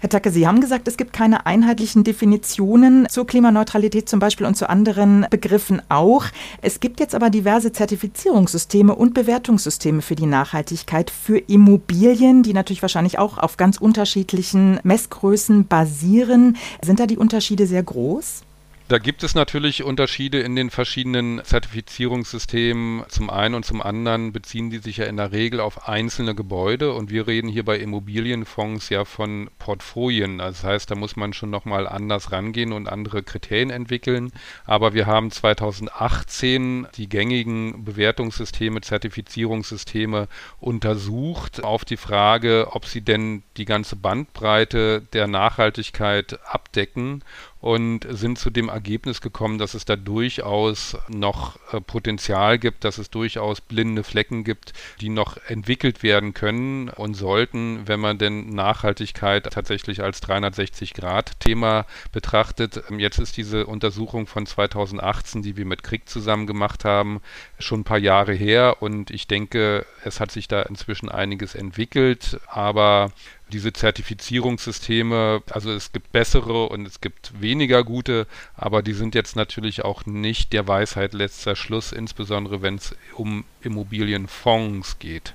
Herr 0.00 0.08
Tacke, 0.08 0.30
Sie 0.30 0.46
haben 0.46 0.62
gesagt, 0.62 0.88
es 0.88 0.96
gibt 0.96 1.12
keine 1.12 1.44
einheitlichen 1.44 2.04
Definitionen 2.04 3.06
zur 3.10 3.26
Klimaneutralität 3.26 4.08
zum 4.08 4.18
Beispiel 4.18 4.46
und 4.46 4.56
zu 4.56 4.66
anderen 4.70 5.26
Begriffen 5.28 5.82
auch. 5.90 6.24
Es 6.62 6.80
gibt 6.80 7.00
jetzt 7.00 7.14
aber 7.14 7.28
diverse 7.28 7.70
Zertifizierungssysteme 7.70 8.94
und 8.94 9.12
Bewertungssysteme 9.12 10.00
für 10.00 10.14
die 10.14 10.24
Nachhaltigkeit 10.24 11.10
für 11.10 11.36
Immobilien, 11.36 12.42
die 12.42 12.54
natürlich 12.54 12.80
wahrscheinlich 12.80 13.18
auch 13.18 13.36
auf 13.36 13.58
ganz 13.58 13.76
unterschiedlichen 13.76 14.80
Messgrößen 14.84 15.66
basieren. 15.66 16.56
Sind 16.82 16.98
da 16.98 17.06
die 17.06 17.18
Unterschiede 17.18 17.66
sehr 17.66 17.82
groß? 17.82 18.44
Da 18.90 18.98
gibt 18.98 19.22
es 19.22 19.36
natürlich 19.36 19.84
Unterschiede 19.84 20.40
in 20.40 20.56
den 20.56 20.68
verschiedenen 20.68 21.44
Zertifizierungssystemen. 21.44 23.04
Zum 23.08 23.30
einen 23.30 23.54
und 23.54 23.64
zum 23.64 23.80
anderen 23.80 24.32
beziehen 24.32 24.68
die 24.68 24.78
sich 24.78 24.96
ja 24.96 25.04
in 25.04 25.16
der 25.16 25.30
Regel 25.30 25.60
auf 25.60 25.86
einzelne 25.86 26.34
Gebäude 26.34 26.92
und 26.92 27.08
wir 27.08 27.28
reden 27.28 27.46
hier 27.46 27.64
bei 27.64 27.78
Immobilienfonds 27.78 28.88
ja 28.88 29.04
von 29.04 29.48
Portfolien. 29.60 30.38
Das 30.38 30.64
heißt, 30.64 30.90
da 30.90 30.96
muss 30.96 31.14
man 31.14 31.34
schon 31.34 31.50
nochmal 31.50 31.86
anders 31.86 32.32
rangehen 32.32 32.72
und 32.72 32.88
andere 32.88 33.22
Kriterien 33.22 33.70
entwickeln. 33.70 34.32
Aber 34.64 34.92
wir 34.92 35.06
haben 35.06 35.30
2018 35.30 36.88
die 36.96 37.08
gängigen 37.08 37.84
Bewertungssysteme, 37.84 38.80
Zertifizierungssysteme 38.80 40.26
untersucht 40.58 41.62
auf 41.62 41.84
die 41.84 41.96
Frage, 41.96 42.66
ob 42.72 42.86
sie 42.86 43.02
denn 43.02 43.44
die 43.56 43.66
ganze 43.66 43.94
Bandbreite 43.94 45.02
der 45.12 45.28
Nachhaltigkeit 45.28 46.40
abdecken 46.44 47.22
und 47.60 48.06
sind 48.08 48.38
zu 48.38 48.50
dem 48.50 48.68
Ergebnis 48.68 49.20
gekommen, 49.20 49.58
dass 49.58 49.74
es 49.74 49.84
da 49.84 49.96
durchaus 49.96 50.96
noch 51.08 51.58
äh, 51.72 51.80
Potenzial 51.80 52.58
gibt, 52.58 52.84
dass 52.84 52.98
es 52.98 53.10
durchaus 53.10 53.60
blinde 53.60 54.02
Flecken 54.02 54.44
gibt, 54.44 54.72
die 55.00 55.10
noch 55.10 55.36
entwickelt 55.46 56.02
werden 56.02 56.32
können 56.32 56.88
und 56.88 57.14
sollten, 57.14 57.86
wenn 57.86 58.00
man 58.00 58.16
denn 58.16 58.50
Nachhaltigkeit 58.50 59.44
tatsächlich 59.52 60.02
als 60.02 60.22
360-Grad-Thema 60.22 61.86
betrachtet. 62.12 62.82
Ähm, 62.88 62.98
jetzt 62.98 63.18
ist 63.18 63.36
diese 63.36 63.66
Untersuchung 63.66 64.26
von 64.26 64.46
2018, 64.46 65.42
die 65.42 65.56
wir 65.56 65.66
mit 65.66 65.82
Krieg 65.82 66.08
zusammen 66.08 66.46
gemacht 66.46 66.84
haben, 66.86 67.20
schon 67.58 67.80
ein 67.80 67.84
paar 67.84 67.98
Jahre 67.98 68.32
her 68.32 68.78
und 68.80 69.10
ich 69.10 69.26
denke, 69.26 69.84
es 70.04 70.18
hat 70.18 70.30
sich 70.30 70.48
da 70.48 70.62
inzwischen 70.62 71.10
einiges 71.10 71.54
entwickelt, 71.54 72.40
aber 72.46 73.12
diese 73.50 73.72
Zertifizierungssysteme, 73.72 75.42
also 75.50 75.70
es 75.72 75.92
gibt 75.92 76.12
bessere 76.12 76.68
und 76.68 76.86
es 76.86 77.00
gibt 77.00 77.40
weniger 77.40 77.84
gute, 77.84 78.26
aber 78.56 78.82
die 78.82 78.94
sind 78.94 79.14
jetzt 79.14 79.36
natürlich 79.36 79.84
auch 79.84 80.06
nicht 80.06 80.52
der 80.52 80.66
Weisheit 80.66 81.12
letzter 81.12 81.56
Schluss, 81.56 81.92
insbesondere 81.92 82.62
wenn 82.62 82.76
es 82.76 82.94
um 83.16 83.44
Immobilienfonds 83.62 84.98
geht. 84.98 85.34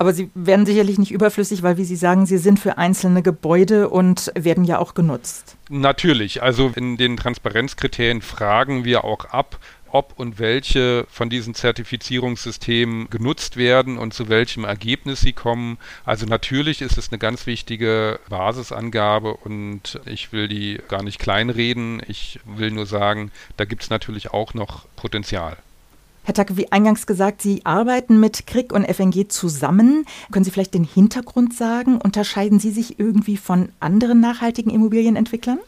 Aber 0.00 0.14
sie 0.14 0.30
werden 0.34 0.64
sicherlich 0.64 0.98
nicht 0.98 1.10
überflüssig, 1.10 1.62
weil, 1.62 1.76
wie 1.76 1.84
Sie 1.84 1.94
sagen, 1.94 2.24
sie 2.24 2.38
sind 2.38 2.58
für 2.58 2.78
einzelne 2.78 3.20
Gebäude 3.20 3.90
und 3.90 4.32
werden 4.34 4.64
ja 4.64 4.78
auch 4.78 4.94
genutzt. 4.94 5.58
Natürlich. 5.68 6.42
Also 6.42 6.72
in 6.74 6.96
den 6.96 7.18
Transparenzkriterien 7.18 8.22
fragen 8.22 8.86
wir 8.86 9.04
auch 9.04 9.26
ab, 9.26 9.58
ob 9.92 10.18
und 10.18 10.38
welche 10.38 11.06
von 11.10 11.30
diesen 11.30 11.54
Zertifizierungssystemen 11.54 13.10
genutzt 13.10 13.56
werden 13.56 13.98
und 13.98 14.14
zu 14.14 14.28
welchem 14.28 14.64
Ergebnis 14.64 15.20
sie 15.20 15.32
kommen. 15.32 15.78
Also 16.04 16.26
natürlich 16.26 16.82
ist 16.82 16.98
es 16.98 17.10
eine 17.10 17.18
ganz 17.18 17.46
wichtige 17.46 18.20
Basisangabe 18.28 19.34
und 19.34 20.00
ich 20.06 20.32
will 20.32 20.48
die 20.48 20.80
gar 20.88 21.02
nicht 21.02 21.18
kleinreden. 21.18 22.02
Ich 22.08 22.40
will 22.44 22.70
nur 22.70 22.86
sagen, 22.86 23.30
da 23.56 23.64
gibt 23.64 23.82
es 23.82 23.90
natürlich 23.90 24.32
auch 24.32 24.54
noch 24.54 24.86
Potenzial. 24.96 25.56
Herr 26.22 26.34
Tacke, 26.34 26.56
wie 26.56 26.70
eingangs 26.70 27.06
gesagt, 27.06 27.40
Sie 27.40 27.64
arbeiten 27.64 28.20
mit 28.20 28.46
Krieg 28.46 28.72
und 28.72 28.84
FNG 28.84 29.28
zusammen. 29.30 30.04
Können 30.30 30.44
Sie 30.44 30.50
vielleicht 30.50 30.74
den 30.74 30.84
Hintergrund 30.84 31.56
sagen? 31.56 31.98
Unterscheiden 31.98 32.60
Sie 32.60 32.70
sich 32.70 32.98
irgendwie 32.98 33.36
von 33.36 33.70
anderen 33.80 34.20
nachhaltigen 34.20 34.70
Immobilienentwicklern? 34.70 35.58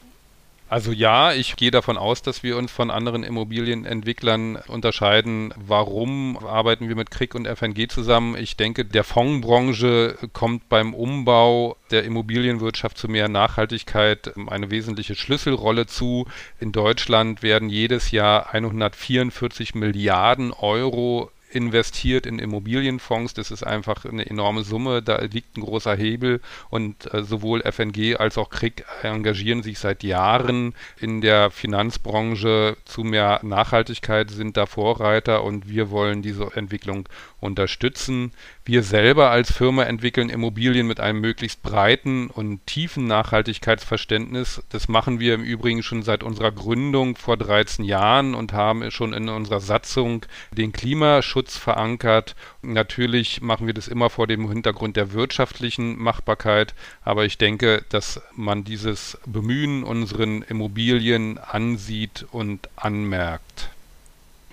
Also 0.73 0.91
ja, 0.91 1.35
ich 1.35 1.57
gehe 1.57 1.71
davon 1.71 1.99
aus, 1.99 2.23
dass 2.23 2.43
wir 2.43 2.57
uns 2.57 2.73
von 2.73 2.91
anderen 2.91 3.25
Immobilienentwicklern 3.25 4.57
unterscheiden. 4.69 5.53
Warum 5.55 6.39
arbeiten 6.39 6.89
wir 6.89 6.97
mit 6.97 7.11
Krieg 7.11 7.35
und 7.35 7.47
FNG 7.47 7.91
zusammen? 7.91 8.39
Ich 8.39 8.57
denke, 8.57 8.87
der 8.87 9.05
Fondsbranche 9.05 10.17
kommt 10.33 10.71
beim 10.71 10.95
Umbau 10.95 11.77
der 11.91 12.05
Immobilienwirtschaft 12.05 12.97
zu 12.97 13.09
mehr 13.09 13.29
Nachhaltigkeit 13.29 14.33
eine 14.49 14.71
wesentliche 14.71 15.15
Schlüsselrolle 15.15 15.85
zu. 15.85 16.27
In 16.59 16.73
Deutschland 16.73 17.43
werden 17.43 17.69
jedes 17.69 18.11
Jahr 18.11 18.55
144 18.55 19.75
Milliarden 19.75 20.55
Euro 20.55 21.31
investiert 21.55 22.27
in 22.27 22.39
Immobilienfonds. 22.39 23.35
Das 23.35 23.51
ist 23.51 23.63
einfach 23.63 24.05
eine 24.05 24.29
enorme 24.29 24.63
Summe. 24.63 25.03
Da 25.03 25.21
liegt 25.21 25.57
ein 25.57 25.63
großer 25.63 25.95
Hebel 25.95 26.41
und 26.71 27.13
äh, 27.13 27.23
sowohl 27.23 27.63
FNG 27.63 28.17
als 28.19 28.39
auch 28.39 28.51
KRIG 28.51 28.85
engagieren 29.03 29.63
sich 29.63 29.79
seit 29.79 30.03
Jahren 30.03 30.75
in 30.99 31.21
der 31.21 31.51
Finanzbranche 31.51 32.77
zu 32.85 33.03
mehr 33.03 33.41
Nachhaltigkeit, 33.43 34.31
sind 34.31 34.57
da 34.57 34.67
Vorreiter 34.67 35.45
und 35.45 35.69
wir 35.69 35.91
wollen 35.91 36.23
diese 36.23 36.51
Entwicklung 36.55 37.09
unterstützen. 37.43 38.33
Wir 38.65 38.83
selber 38.83 39.31
als 39.31 39.53
Firma 39.53 39.83
entwickeln 39.83 40.29
Immobilien 40.29 40.87
mit 40.87 41.01
einem 41.01 41.21
möglichst 41.21 41.63
breiten 41.63 42.29
und 42.29 42.65
tiefen 42.67 43.07
Nachhaltigkeitsverständnis. 43.07 44.63
Das 44.71 44.89
machen 44.89 45.19
wir 45.19 45.35
im 45.35 45.43
Übrigen 45.43 45.83
schon 45.83 46.03
seit 46.03 46.23
unserer 46.23 46.53
Gründung 46.53 47.17
vor 47.17 47.37
13 47.37 47.85
Jahren 47.85 48.35
und 48.35 48.53
haben 48.53 48.91
schon 48.91 49.13
in 49.13 49.29
unserer 49.29 49.61
Satzung 49.61 50.25
den 50.53 50.73
Klimaschutz 50.73 51.57
verankert. 51.57 52.37
Natürlich 52.63 53.43
machen 53.43 53.67
wir 53.67 53.75
das 53.75 53.89
immer 53.89 54.09
vor 54.09 54.29
dem 54.29 54.49
Hintergrund 54.49 54.97
der 54.97 55.13
wirtschaftlichen 55.13 55.99
Machbarkeit, 55.99 56.75
aber 57.03 57.25
ich 57.25 57.39
denke, 57.39 57.85
dass 57.89 58.21
man 58.37 58.63
dieses 58.63 59.19
Bemühen 59.27 59.83
unseren 59.83 60.43
Immobilien 60.43 61.39
ansieht 61.39 62.25
und 62.31 62.69
anmerkt. 62.77 63.71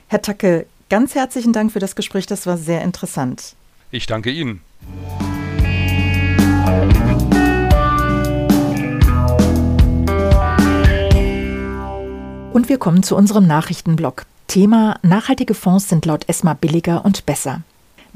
Herr 0.07 0.23
Tacke, 0.23 0.65
Ganz 0.89 1.13
herzlichen 1.13 1.53
Dank 1.53 1.71
für 1.71 1.77
das 1.77 1.95
Gespräch, 1.95 2.25
das 2.25 2.47
war 2.47 2.57
sehr 2.57 2.81
interessant. 2.81 3.53
Ich 3.91 4.07
danke 4.07 4.31
Ihnen. 4.31 4.61
Und 12.51 12.69
wir 12.69 12.79
kommen 12.79 13.03
zu 13.03 13.15
unserem 13.15 13.45
Nachrichtenblock. 13.45 14.25
Thema 14.47 14.97
Nachhaltige 15.03 15.53
Fonds 15.53 15.89
sind 15.89 16.07
laut 16.07 16.27
ESMA 16.27 16.55
billiger 16.55 17.05
und 17.05 17.27
besser. 17.27 17.61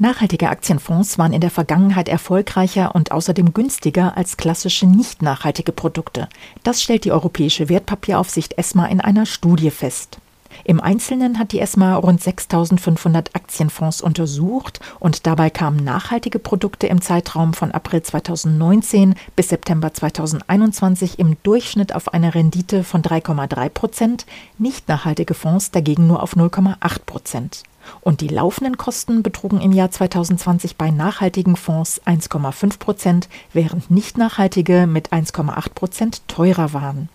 Nachhaltige 0.00 0.48
Aktienfonds 0.48 1.16
waren 1.18 1.32
in 1.32 1.40
der 1.40 1.52
Vergangenheit 1.52 2.08
erfolgreicher 2.08 2.96
und 2.96 3.12
außerdem 3.12 3.54
günstiger 3.54 4.16
als 4.16 4.36
klassische 4.36 4.86
nicht 4.86 5.22
nachhaltige 5.22 5.70
Produkte. 5.70 6.28
Das 6.64 6.82
stellt 6.82 7.04
die 7.04 7.12
Europäische 7.12 7.68
Wertpapieraufsicht 7.68 8.58
ESMA 8.58 8.86
in 8.86 9.00
einer 9.00 9.26
Studie 9.26 9.70
fest. 9.70 10.18
Im 10.62 10.80
Einzelnen 10.80 11.38
hat 11.38 11.52
die 11.52 11.60
ESMA 11.60 11.96
rund 11.96 12.22
6500 12.22 13.34
Aktienfonds 13.34 14.00
untersucht 14.00 14.80
und 15.00 15.26
dabei 15.26 15.50
kamen 15.50 15.82
nachhaltige 15.82 16.38
Produkte 16.38 16.86
im 16.86 17.00
Zeitraum 17.00 17.54
von 17.54 17.72
April 17.72 18.02
2019 18.02 19.14
bis 19.34 19.48
September 19.48 19.92
2021 19.92 21.18
im 21.18 21.36
Durchschnitt 21.42 21.94
auf 21.94 22.14
eine 22.14 22.34
Rendite 22.34 22.84
von 22.84 23.02
3,3 23.02 23.68
Prozent, 23.68 24.26
nicht 24.58 24.88
nachhaltige 24.88 25.34
Fonds 25.34 25.70
dagegen 25.70 26.06
nur 26.06 26.22
auf 26.22 26.36
0,8 26.36 27.00
Prozent. 27.04 27.62
Und 28.00 28.20
die 28.20 28.28
laufenden 28.28 28.76
Kosten 28.76 29.22
betrugen 29.22 29.60
im 29.60 29.72
Jahr 29.72 29.90
2020 29.90 30.76
bei 30.76 30.90
nachhaltigen 30.90 31.56
Fonds 31.56 32.00
1,5 32.06 32.78
Prozent, 32.78 33.28
während 33.52 33.90
nicht 33.90 34.16
nachhaltige 34.16 34.86
mit 34.86 35.12
1,8 35.12 35.74
Prozent 35.74 36.28
teurer 36.28 36.72
waren. 36.72 37.08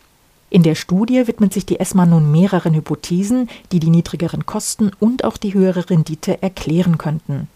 In 0.51 0.63
der 0.63 0.75
Studie 0.75 1.27
widmet 1.27 1.53
sich 1.53 1.65
die 1.65 1.79
ESMA 1.79 2.05
nun 2.07 2.31
mehreren 2.31 2.73
Hypothesen, 2.73 3.49
die 3.71 3.79
die 3.79 3.91
niedrigeren 3.91 4.45
Kosten 4.47 4.91
und 4.99 5.23
auch 5.23 5.37
die 5.37 5.53
höhere 5.53 5.89
Rendite 5.89 6.41
erklären 6.41 6.97
könnten. 6.97 7.47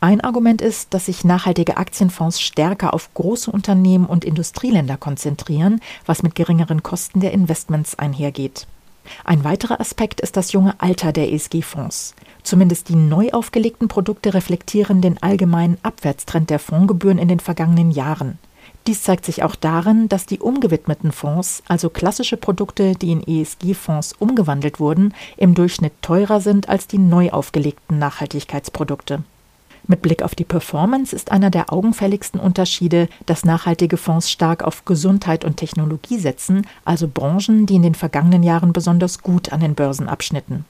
Ein 0.00 0.20
Argument 0.20 0.60
ist, 0.60 0.92
dass 0.92 1.06
sich 1.06 1.24
nachhaltige 1.24 1.76
Aktienfonds 1.76 2.40
stärker 2.40 2.92
auf 2.92 3.14
große 3.14 3.50
Unternehmen 3.50 4.04
und 4.04 4.24
Industrieländer 4.24 4.96
konzentrieren, 4.96 5.80
was 6.04 6.22
mit 6.22 6.34
geringeren 6.34 6.82
Kosten 6.82 7.20
der 7.20 7.32
Investments 7.32 7.98
einhergeht. 7.98 8.66
Ein 9.24 9.44
weiterer 9.44 9.80
Aspekt 9.80 10.20
ist 10.20 10.36
das 10.36 10.52
junge 10.52 10.74
Alter 10.80 11.12
der 11.12 11.32
ESG-Fonds. 11.32 12.14
Zumindest 12.42 12.88
die 12.88 12.96
neu 12.96 13.30
aufgelegten 13.30 13.88
Produkte 13.88 14.34
reflektieren 14.34 15.00
den 15.00 15.22
allgemeinen 15.22 15.78
Abwärtstrend 15.82 16.50
der 16.50 16.58
Fondsgebühren 16.58 17.18
in 17.18 17.28
den 17.28 17.40
vergangenen 17.40 17.92
Jahren. 17.92 18.38
Dies 18.88 19.04
zeigt 19.04 19.24
sich 19.24 19.44
auch 19.44 19.54
darin, 19.54 20.08
dass 20.08 20.26
die 20.26 20.40
umgewidmeten 20.40 21.12
Fonds, 21.12 21.62
also 21.68 21.88
klassische 21.88 22.36
Produkte, 22.36 22.94
die 22.96 23.12
in 23.12 23.22
ESG-Fonds 23.22 24.14
umgewandelt 24.18 24.80
wurden, 24.80 25.14
im 25.36 25.54
Durchschnitt 25.54 25.92
teurer 26.02 26.40
sind 26.40 26.68
als 26.68 26.88
die 26.88 26.98
neu 26.98 27.30
aufgelegten 27.30 27.98
Nachhaltigkeitsprodukte. 28.00 29.22
Mit 29.86 30.02
Blick 30.02 30.22
auf 30.22 30.34
die 30.34 30.44
Performance 30.44 31.14
ist 31.14 31.30
einer 31.30 31.50
der 31.50 31.72
augenfälligsten 31.72 32.40
Unterschiede, 32.40 33.08
dass 33.26 33.44
nachhaltige 33.44 33.96
Fonds 33.96 34.30
stark 34.30 34.62
auf 34.64 34.84
Gesundheit 34.84 35.44
und 35.44 35.56
Technologie 35.56 36.18
setzen, 36.18 36.66
also 36.84 37.08
Branchen, 37.08 37.66
die 37.66 37.76
in 37.76 37.82
den 37.82 37.94
vergangenen 37.94 38.42
Jahren 38.42 38.72
besonders 38.72 39.22
gut 39.22 39.52
an 39.52 39.60
den 39.60 39.74
Börsen 39.74 40.08
abschnitten. 40.08 40.64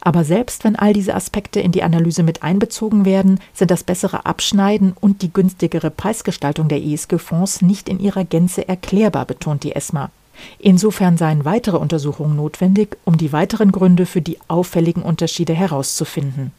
Aber 0.00 0.24
selbst 0.24 0.64
wenn 0.64 0.76
all 0.76 0.92
diese 0.92 1.14
Aspekte 1.14 1.60
in 1.60 1.72
die 1.72 1.82
Analyse 1.82 2.22
mit 2.22 2.42
einbezogen 2.42 3.04
werden, 3.04 3.40
sind 3.54 3.70
das 3.70 3.84
bessere 3.84 4.26
Abschneiden 4.26 4.94
und 5.00 5.22
die 5.22 5.32
günstigere 5.32 5.90
Preisgestaltung 5.90 6.68
der 6.68 6.82
ESG-Fonds 6.82 7.62
nicht 7.62 7.88
in 7.88 7.98
ihrer 7.98 8.24
Gänze 8.24 8.68
erklärbar, 8.68 9.24
betont 9.24 9.62
die 9.62 9.74
ESMA. 9.74 10.10
Insofern 10.58 11.16
seien 11.16 11.44
weitere 11.44 11.76
Untersuchungen 11.76 12.36
notwendig, 12.36 12.96
um 13.04 13.16
die 13.16 13.32
weiteren 13.32 13.72
Gründe 13.72 14.06
für 14.06 14.20
die 14.20 14.38
auffälligen 14.48 15.02
Unterschiede 15.02 15.54
herauszufinden. 15.54 16.52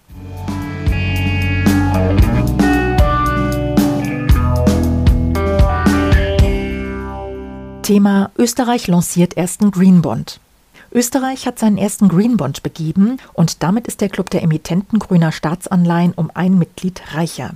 Thema 7.83 8.31
Österreich 8.37 8.87
lanciert 8.87 9.37
ersten 9.37 9.71
Green 9.71 10.01
Bond. 10.01 10.41
Österreich 10.97 11.45
hat 11.45 11.59
seinen 11.59 11.77
ersten 11.77 12.07
Green 12.07 12.37
Bond 12.37 12.63
begeben 12.63 13.17
und 13.33 13.61
damit 13.61 13.85
ist 13.85 14.01
der 14.01 14.09
Club 14.09 14.31
der 14.31 14.41
Emittenten 14.41 14.97
grüner 14.97 15.31
Staatsanleihen 15.31 16.11
um 16.13 16.31
ein 16.33 16.57
Mitglied 16.57 17.13
reicher. 17.13 17.51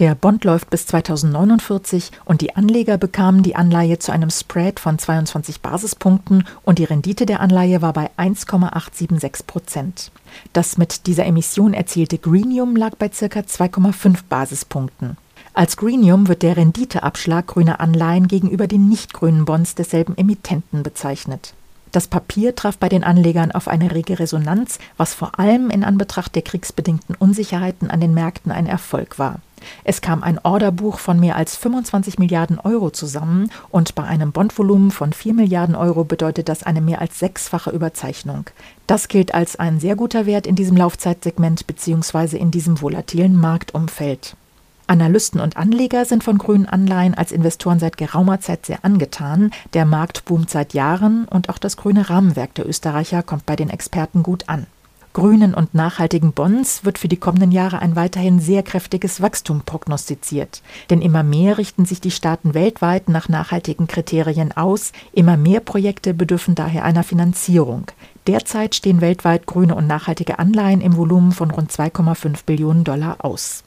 Der 0.00 0.16
Bond 0.16 0.42
läuft 0.42 0.68
bis 0.68 0.88
2049 0.88 2.10
und 2.24 2.40
die 2.40 2.56
Anleger 2.56 2.98
bekamen 2.98 3.44
die 3.44 3.54
Anleihe 3.54 4.00
zu 4.00 4.10
einem 4.10 4.30
Spread 4.30 4.80
von 4.80 4.98
22 4.98 5.60
Basispunkten 5.60 6.42
und 6.64 6.80
die 6.80 6.84
Rendite 6.84 7.24
der 7.24 7.38
Anleihe 7.38 7.82
war 7.82 7.92
bei 7.92 8.10
1,876 8.16 9.46
Prozent. 9.46 10.10
Das 10.52 10.76
mit 10.76 11.06
dieser 11.06 11.24
Emission 11.24 11.74
erzielte 11.74 12.18
Greenium 12.18 12.74
lag 12.74 12.96
bei 12.96 13.08
ca. 13.10 13.26
2,5 13.26 14.24
Basispunkten. 14.28 15.16
Als 15.54 15.76
Greenium 15.76 16.26
wird 16.26 16.42
der 16.42 16.56
Renditeabschlag 16.56 17.46
grüner 17.46 17.78
Anleihen 17.78 18.26
gegenüber 18.26 18.66
den 18.66 18.88
nicht 18.88 19.12
grünen 19.12 19.44
Bonds 19.44 19.76
desselben 19.76 20.18
Emittenten 20.18 20.82
bezeichnet. 20.82 21.54
Das 21.92 22.08
Papier 22.08 22.56
traf 22.56 22.78
bei 22.78 22.88
den 22.88 23.04
Anlegern 23.04 23.52
auf 23.52 23.68
eine 23.68 23.94
rege 23.94 24.18
Resonanz, 24.18 24.78
was 24.96 25.12
vor 25.12 25.38
allem 25.38 25.68
in 25.68 25.84
Anbetracht 25.84 26.34
der 26.34 26.40
kriegsbedingten 26.40 27.14
Unsicherheiten 27.14 27.90
an 27.90 28.00
den 28.00 28.14
Märkten 28.14 28.50
ein 28.50 28.66
Erfolg 28.66 29.18
war. 29.18 29.40
Es 29.84 30.00
kam 30.00 30.22
ein 30.22 30.40
Orderbuch 30.42 30.98
von 30.98 31.20
mehr 31.20 31.36
als 31.36 31.54
25 31.56 32.18
Milliarden 32.18 32.58
Euro 32.58 32.90
zusammen 32.90 33.50
und 33.70 33.94
bei 33.94 34.04
einem 34.04 34.32
Bondvolumen 34.32 34.90
von 34.90 35.12
4 35.12 35.34
Milliarden 35.34 35.74
Euro 35.74 36.02
bedeutet 36.04 36.48
das 36.48 36.62
eine 36.62 36.80
mehr 36.80 37.00
als 37.00 37.18
sechsfache 37.18 37.70
Überzeichnung. 37.70 38.46
Das 38.86 39.08
gilt 39.08 39.34
als 39.34 39.56
ein 39.56 39.78
sehr 39.78 39.94
guter 39.94 40.26
Wert 40.26 40.46
in 40.46 40.56
diesem 40.56 40.76
Laufzeitsegment 40.76 41.66
bzw. 41.66 42.38
in 42.38 42.50
diesem 42.50 42.80
volatilen 42.80 43.36
Marktumfeld. 43.36 44.34
Analysten 44.92 45.40
und 45.40 45.56
Anleger 45.56 46.04
sind 46.04 46.22
von 46.22 46.36
grünen 46.36 46.66
Anleihen 46.66 47.14
als 47.14 47.32
Investoren 47.32 47.78
seit 47.78 47.96
geraumer 47.96 48.40
Zeit 48.40 48.66
sehr 48.66 48.84
angetan. 48.84 49.50
Der 49.72 49.86
Markt 49.86 50.26
boomt 50.26 50.50
seit 50.50 50.74
Jahren 50.74 51.24
und 51.24 51.48
auch 51.48 51.56
das 51.56 51.78
grüne 51.78 52.10
Rahmenwerk 52.10 52.52
der 52.54 52.68
Österreicher 52.68 53.22
kommt 53.22 53.46
bei 53.46 53.56
den 53.56 53.70
Experten 53.70 54.22
gut 54.22 54.50
an. 54.50 54.66
Grünen 55.14 55.54
und 55.54 55.74
nachhaltigen 55.74 56.32
Bonds 56.32 56.84
wird 56.84 56.98
für 56.98 57.08
die 57.08 57.16
kommenden 57.16 57.52
Jahre 57.52 57.80
ein 57.80 57.96
weiterhin 57.96 58.38
sehr 58.38 58.62
kräftiges 58.62 59.22
Wachstum 59.22 59.62
prognostiziert. 59.62 60.62
Denn 60.90 61.00
immer 61.00 61.22
mehr 61.22 61.56
richten 61.56 61.86
sich 61.86 62.02
die 62.02 62.10
Staaten 62.10 62.52
weltweit 62.52 63.08
nach 63.08 63.30
nachhaltigen 63.30 63.86
Kriterien 63.86 64.52
aus, 64.52 64.92
immer 65.12 65.38
mehr 65.38 65.60
Projekte 65.60 66.12
bedürfen 66.12 66.54
daher 66.54 66.84
einer 66.84 67.02
Finanzierung. 67.02 67.86
Derzeit 68.26 68.74
stehen 68.74 69.00
weltweit 69.00 69.46
grüne 69.46 69.74
und 69.74 69.86
nachhaltige 69.86 70.38
Anleihen 70.38 70.82
im 70.82 70.96
Volumen 70.96 71.32
von 71.32 71.50
rund 71.50 71.72
2,5 71.72 72.44
Billionen 72.44 72.84
Dollar 72.84 73.16
aus. 73.24 73.64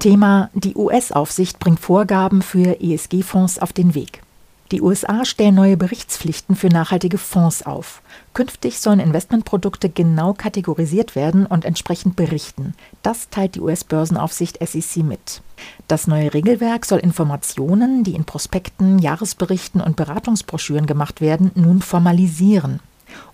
Thema 0.00 0.48
Die 0.54 0.74
US-Aufsicht 0.76 1.58
bringt 1.58 1.78
Vorgaben 1.78 2.40
für 2.40 2.80
ESG-Fonds 2.80 3.58
auf 3.58 3.74
den 3.74 3.94
Weg. 3.94 4.22
Die 4.72 4.80
USA 4.80 5.24
stellen 5.24 5.56
neue 5.56 5.76
Berichtspflichten 5.76 6.56
für 6.56 6.68
nachhaltige 6.68 7.18
Fonds 7.18 7.66
auf. 7.66 8.00
Künftig 8.32 8.78
sollen 8.78 9.00
Investmentprodukte 9.00 9.90
genau 9.90 10.32
kategorisiert 10.32 11.16
werden 11.16 11.44
und 11.44 11.64
entsprechend 11.64 12.16
berichten. 12.16 12.74
Das 13.02 13.28
teilt 13.30 13.56
die 13.56 13.60
US-Börsenaufsicht 13.60 14.58
SEC 14.66 15.02
mit. 15.02 15.42
Das 15.86 16.06
neue 16.06 16.32
Regelwerk 16.32 16.86
soll 16.86 17.00
Informationen, 17.00 18.02
die 18.02 18.14
in 18.14 18.24
Prospekten, 18.24 19.00
Jahresberichten 19.00 19.80
und 19.80 19.96
Beratungsbroschüren 19.96 20.86
gemacht 20.86 21.20
werden, 21.20 21.50
nun 21.56 21.82
formalisieren. 21.82 22.80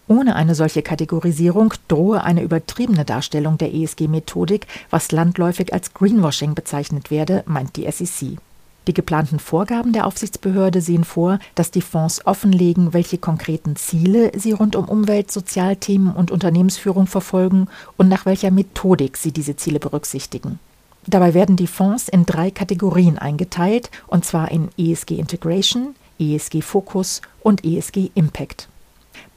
Ohne 0.09 0.37
eine 0.37 0.55
solche 0.55 0.83
Kategorisierung 0.83 1.75
drohe 1.89 2.23
eine 2.23 2.43
übertriebene 2.43 3.05
Darstellung 3.05 3.59
der 3.59 3.75
ESG-Methodik, 3.75 4.67
was 4.91 5.11
landläufig 5.13 5.73
als 5.73 5.95
Greenwashing 5.95 6.55
bezeichnet 6.55 7.11
werde, 7.11 7.43
meint 7.47 7.77
die 7.77 7.91
SEC. 7.91 8.39
Die 8.87 8.95
geplanten 8.95 9.41
Vorgaben 9.41 9.93
der 9.93 10.07
Aufsichtsbehörde 10.07 10.81
sehen 10.81 11.03
vor, 11.03 11.41
dass 11.57 11.73
die 11.73 11.83
Fonds 11.83 12.25
offenlegen, 12.25 12.93
welche 12.93 13.19
konkreten 13.19 13.75
Ziele 13.75 14.31
sie 14.37 14.53
rund 14.53 14.77
um 14.77 14.89
Umwelt, 14.89 15.33
Sozialthemen 15.33 16.15
und 16.15 16.31
Unternehmensführung 16.31 17.09
verfolgen 17.09 17.67
und 17.97 18.09
nach 18.09 18.27
welcher 18.27 18.53
Methodik 18.53 19.17
sie 19.17 19.33
diese 19.33 19.57
Ziele 19.57 19.81
berücksichtigen. 19.81 20.61
Dabei 21.09 21.35
werden 21.35 21.57
die 21.57 21.67
Fonds 21.67 22.09
in 22.09 22.27
drei 22.27 22.53
Kategorien 22.53 23.19
eingeteilt, 23.19 23.91
und 24.07 24.25
zwar 24.25 24.53
in 24.53 24.69
ESG 24.79 25.13
Integration, 25.19 25.97
ESG 26.21 26.63
Fokus 26.63 27.23
und 27.43 27.65
ESG 27.65 28.11
Impact. 28.15 28.69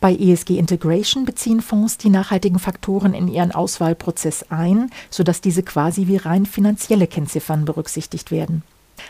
Bei 0.01 0.15
ESG 0.15 0.57
Integration 0.57 1.25
beziehen 1.25 1.61
Fonds 1.61 1.97
die 1.97 2.09
nachhaltigen 2.09 2.59
Faktoren 2.59 3.13
in 3.13 3.27
ihren 3.27 3.51
Auswahlprozess 3.51 4.45
ein, 4.49 4.91
sodass 5.09 5.41
diese 5.41 5.61
quasi 5.61 6.07
wie 6.07 6.15
rein 6.17 6.45
finanzielle 6.45 7.05
Kennziffern 7.05 7.65
berücksichtigt 7.65 8.31
werden. 8.31 8.63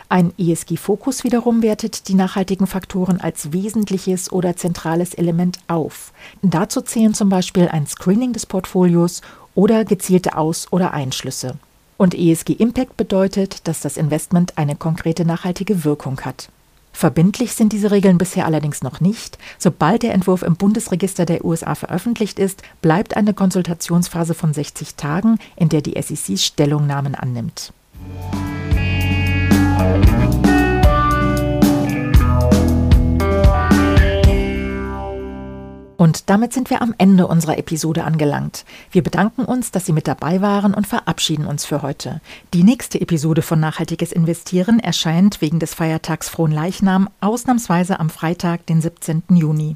Ein 0.08 0.34
ESG-Fokus 0.38 1.23
wiederum 1.23 1.62
wertet 1.62 2.08
die 2.08 2.13
nachhaltigen 2.15 2.67
Faktoren 2.67 3.19
als 3.19 3.54
wesentliches 3.54 4.32
oder 4.32 4.56
zentrales 4.56 5.13
Element 5.13 5.60
auf. 5.67 6.12
Dazu 6.41 6.82
zählen 6.82 7.13
zum 7.13 7.30
Beispiel 7.30 7.67
ein 7.67 7.86
Screening 7.86 8.34
des 8.34 8.45
Portfolios 8.45 9.21
oder 9.56 9.86
gezielte 9.86 10.38
Aus- 10.38 10.71
oder 10.71 10.93
Einschlüsse. 10.93 11.56
Und 11.97 12.15
ESG-Impact 12.15 12.97
bedeutet, 12.97 13.67
dass 13.67 13.82
das 13.82 13.97
Investment 13.97 14.58
eine 14.58 14.75
konkrete 14.75 15.25
nachhaltige 15.25 15.84
Wirkung 15.84 16.21
hat. 16.21 16.49
Verbindlich 16.91 17.54
sind 17.54 17.71
diese 17.71 17.91
Regeln 17.91 18.17
bisher 18.17 18.45
allerdings 18.45 18.84
noch 18.84 18.99
nicht. 18.99 19.38
Sobald 19.58 20.04
der 20.04 20.13
Entwurf 20.13 20.41
im 20.41 20.56
Bundesregister 20.56 21.25
der 21.25 21.45
USA 21.45 21.75
veröffentlicht 21.75 22.39
ist, 22.39 22.62
bleibt 22.82 23.15
eine 23.15 23.34
Konsultationsphase 23.34 24.34
von 24.34 24.54
60 24.54 24.95
Tagen, 24.95 25.38
in 25.56 25.69
der 25.69 25.82
die 25.82 26.02
SEC 26.02 26.38
Stellungnahmen 26.38 27.15
annimmt. 27.15 27.71
Und 29.80 30.48
damit 36.29 36.53
sind 36.53 36.69
wir 36.69 36.83
am 36.83 36.93
Ende 36.99 37.25
unserer 37.25 37.57
Episode 37.57 38.03
angelangt. 38.03 38.63
Wir 38.91 39.01
bedanken 39.01 39.45
uns, 39.45 39.71
dass 39.71 39.87
Sie 39.87 39.93
mit 39.93 40.07
dabei 40.07 40.41
waren 40.41 40.75
und 40.75 40.85
verabschieden 40.85 41.47
uns 41.47 41.65
für 41.65 41.81
heute. 41.81 42.21
Die 42.53 42.63
nächste 42.63 43.01
Episode 43.01 43.41
von 43.41 43.59
Nachhaltiges 43.59 44.11
Investieren 44.11 44.79
erscheint 44.79 45.41
wegen 45.41 45.59
des 45.59 45.73
Feiertags 45.73 46.29
Frohen 46.29 46.51
Leichnam 46.51 47.09
ausnahmsweise 47.19 47.99
am 47.99 48.11
Freitag, 48.11 48.67
den 48.67 48.79
17. 48.79 49.23
Juni. 49.29 49.75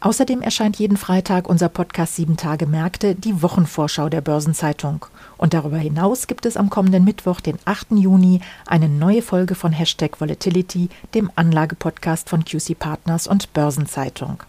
Außerdem 0.00 0.40
erscheint 0.40 0.78
jeden 0.78 0.96
Freitag 0.96 1.46
unser 1.46 1.68
Podcast 1.68 2.16
Sieben 2.16 2.38
Tage 2.38 2.66
Märkte, 2.66 3.14
die 3.14 3.42
Wochenvorschau 3.42 4.08
der 4.08 4.22
Börsenzeitung. 4.22 5.04
Und 5.36 5.52
darüber 5.52 5.76
hinaus 5.76 6.26
gibt 6.26 6.46
es 6.46 6.56
am 6.56 6.70
kommenden 6.70 7.04
Mittwoch, 7.04 7.40
den 7.40 7.58
8. 7.66 7.88
Juni, 7.92 8.40
eine 8.64 8.88
neue 8.88 9.20
Folge 9.20 9.54
von 9.54 9.72
Hashtag 9.72 10.18
Volatility, 10.18 10.88
dem 11.12 11.30
Anlagepodcast 11.36 12.30
von 12.30 12.46
QC 12.46 12.74
Partners 12.78 13.26
und 13.26 13.52
Börsenzeitung. 13.52 14.42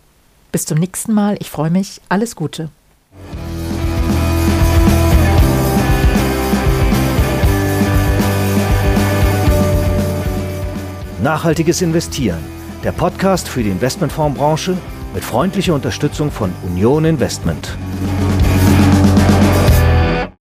Bis 0.51 0.65
zum 0.65 0.77
nächsten 0.77 1.13
Mal. 1.13 1.37
Ich 1.39 1.49
freue 1.49 1.69
mich. 1.69 2.01
Alles 2.09 2.35
Gute. 2.35 2.69
Nachhaltiges 11.23 11.81
Investieren. 11.81 12.39
Der 12.83 12.91
Podcast 12.91 13.47
für 13.47 13.61
die 13.61 13.69
Investmentfondsbranche 13.69 14.75
mit 15.13 15.23
freundlicher 15.23 15.75
Unterstützung 15.75 16.31
von 16.31 16.51
Union 16.63 17.05
Investment. 17.05 17.77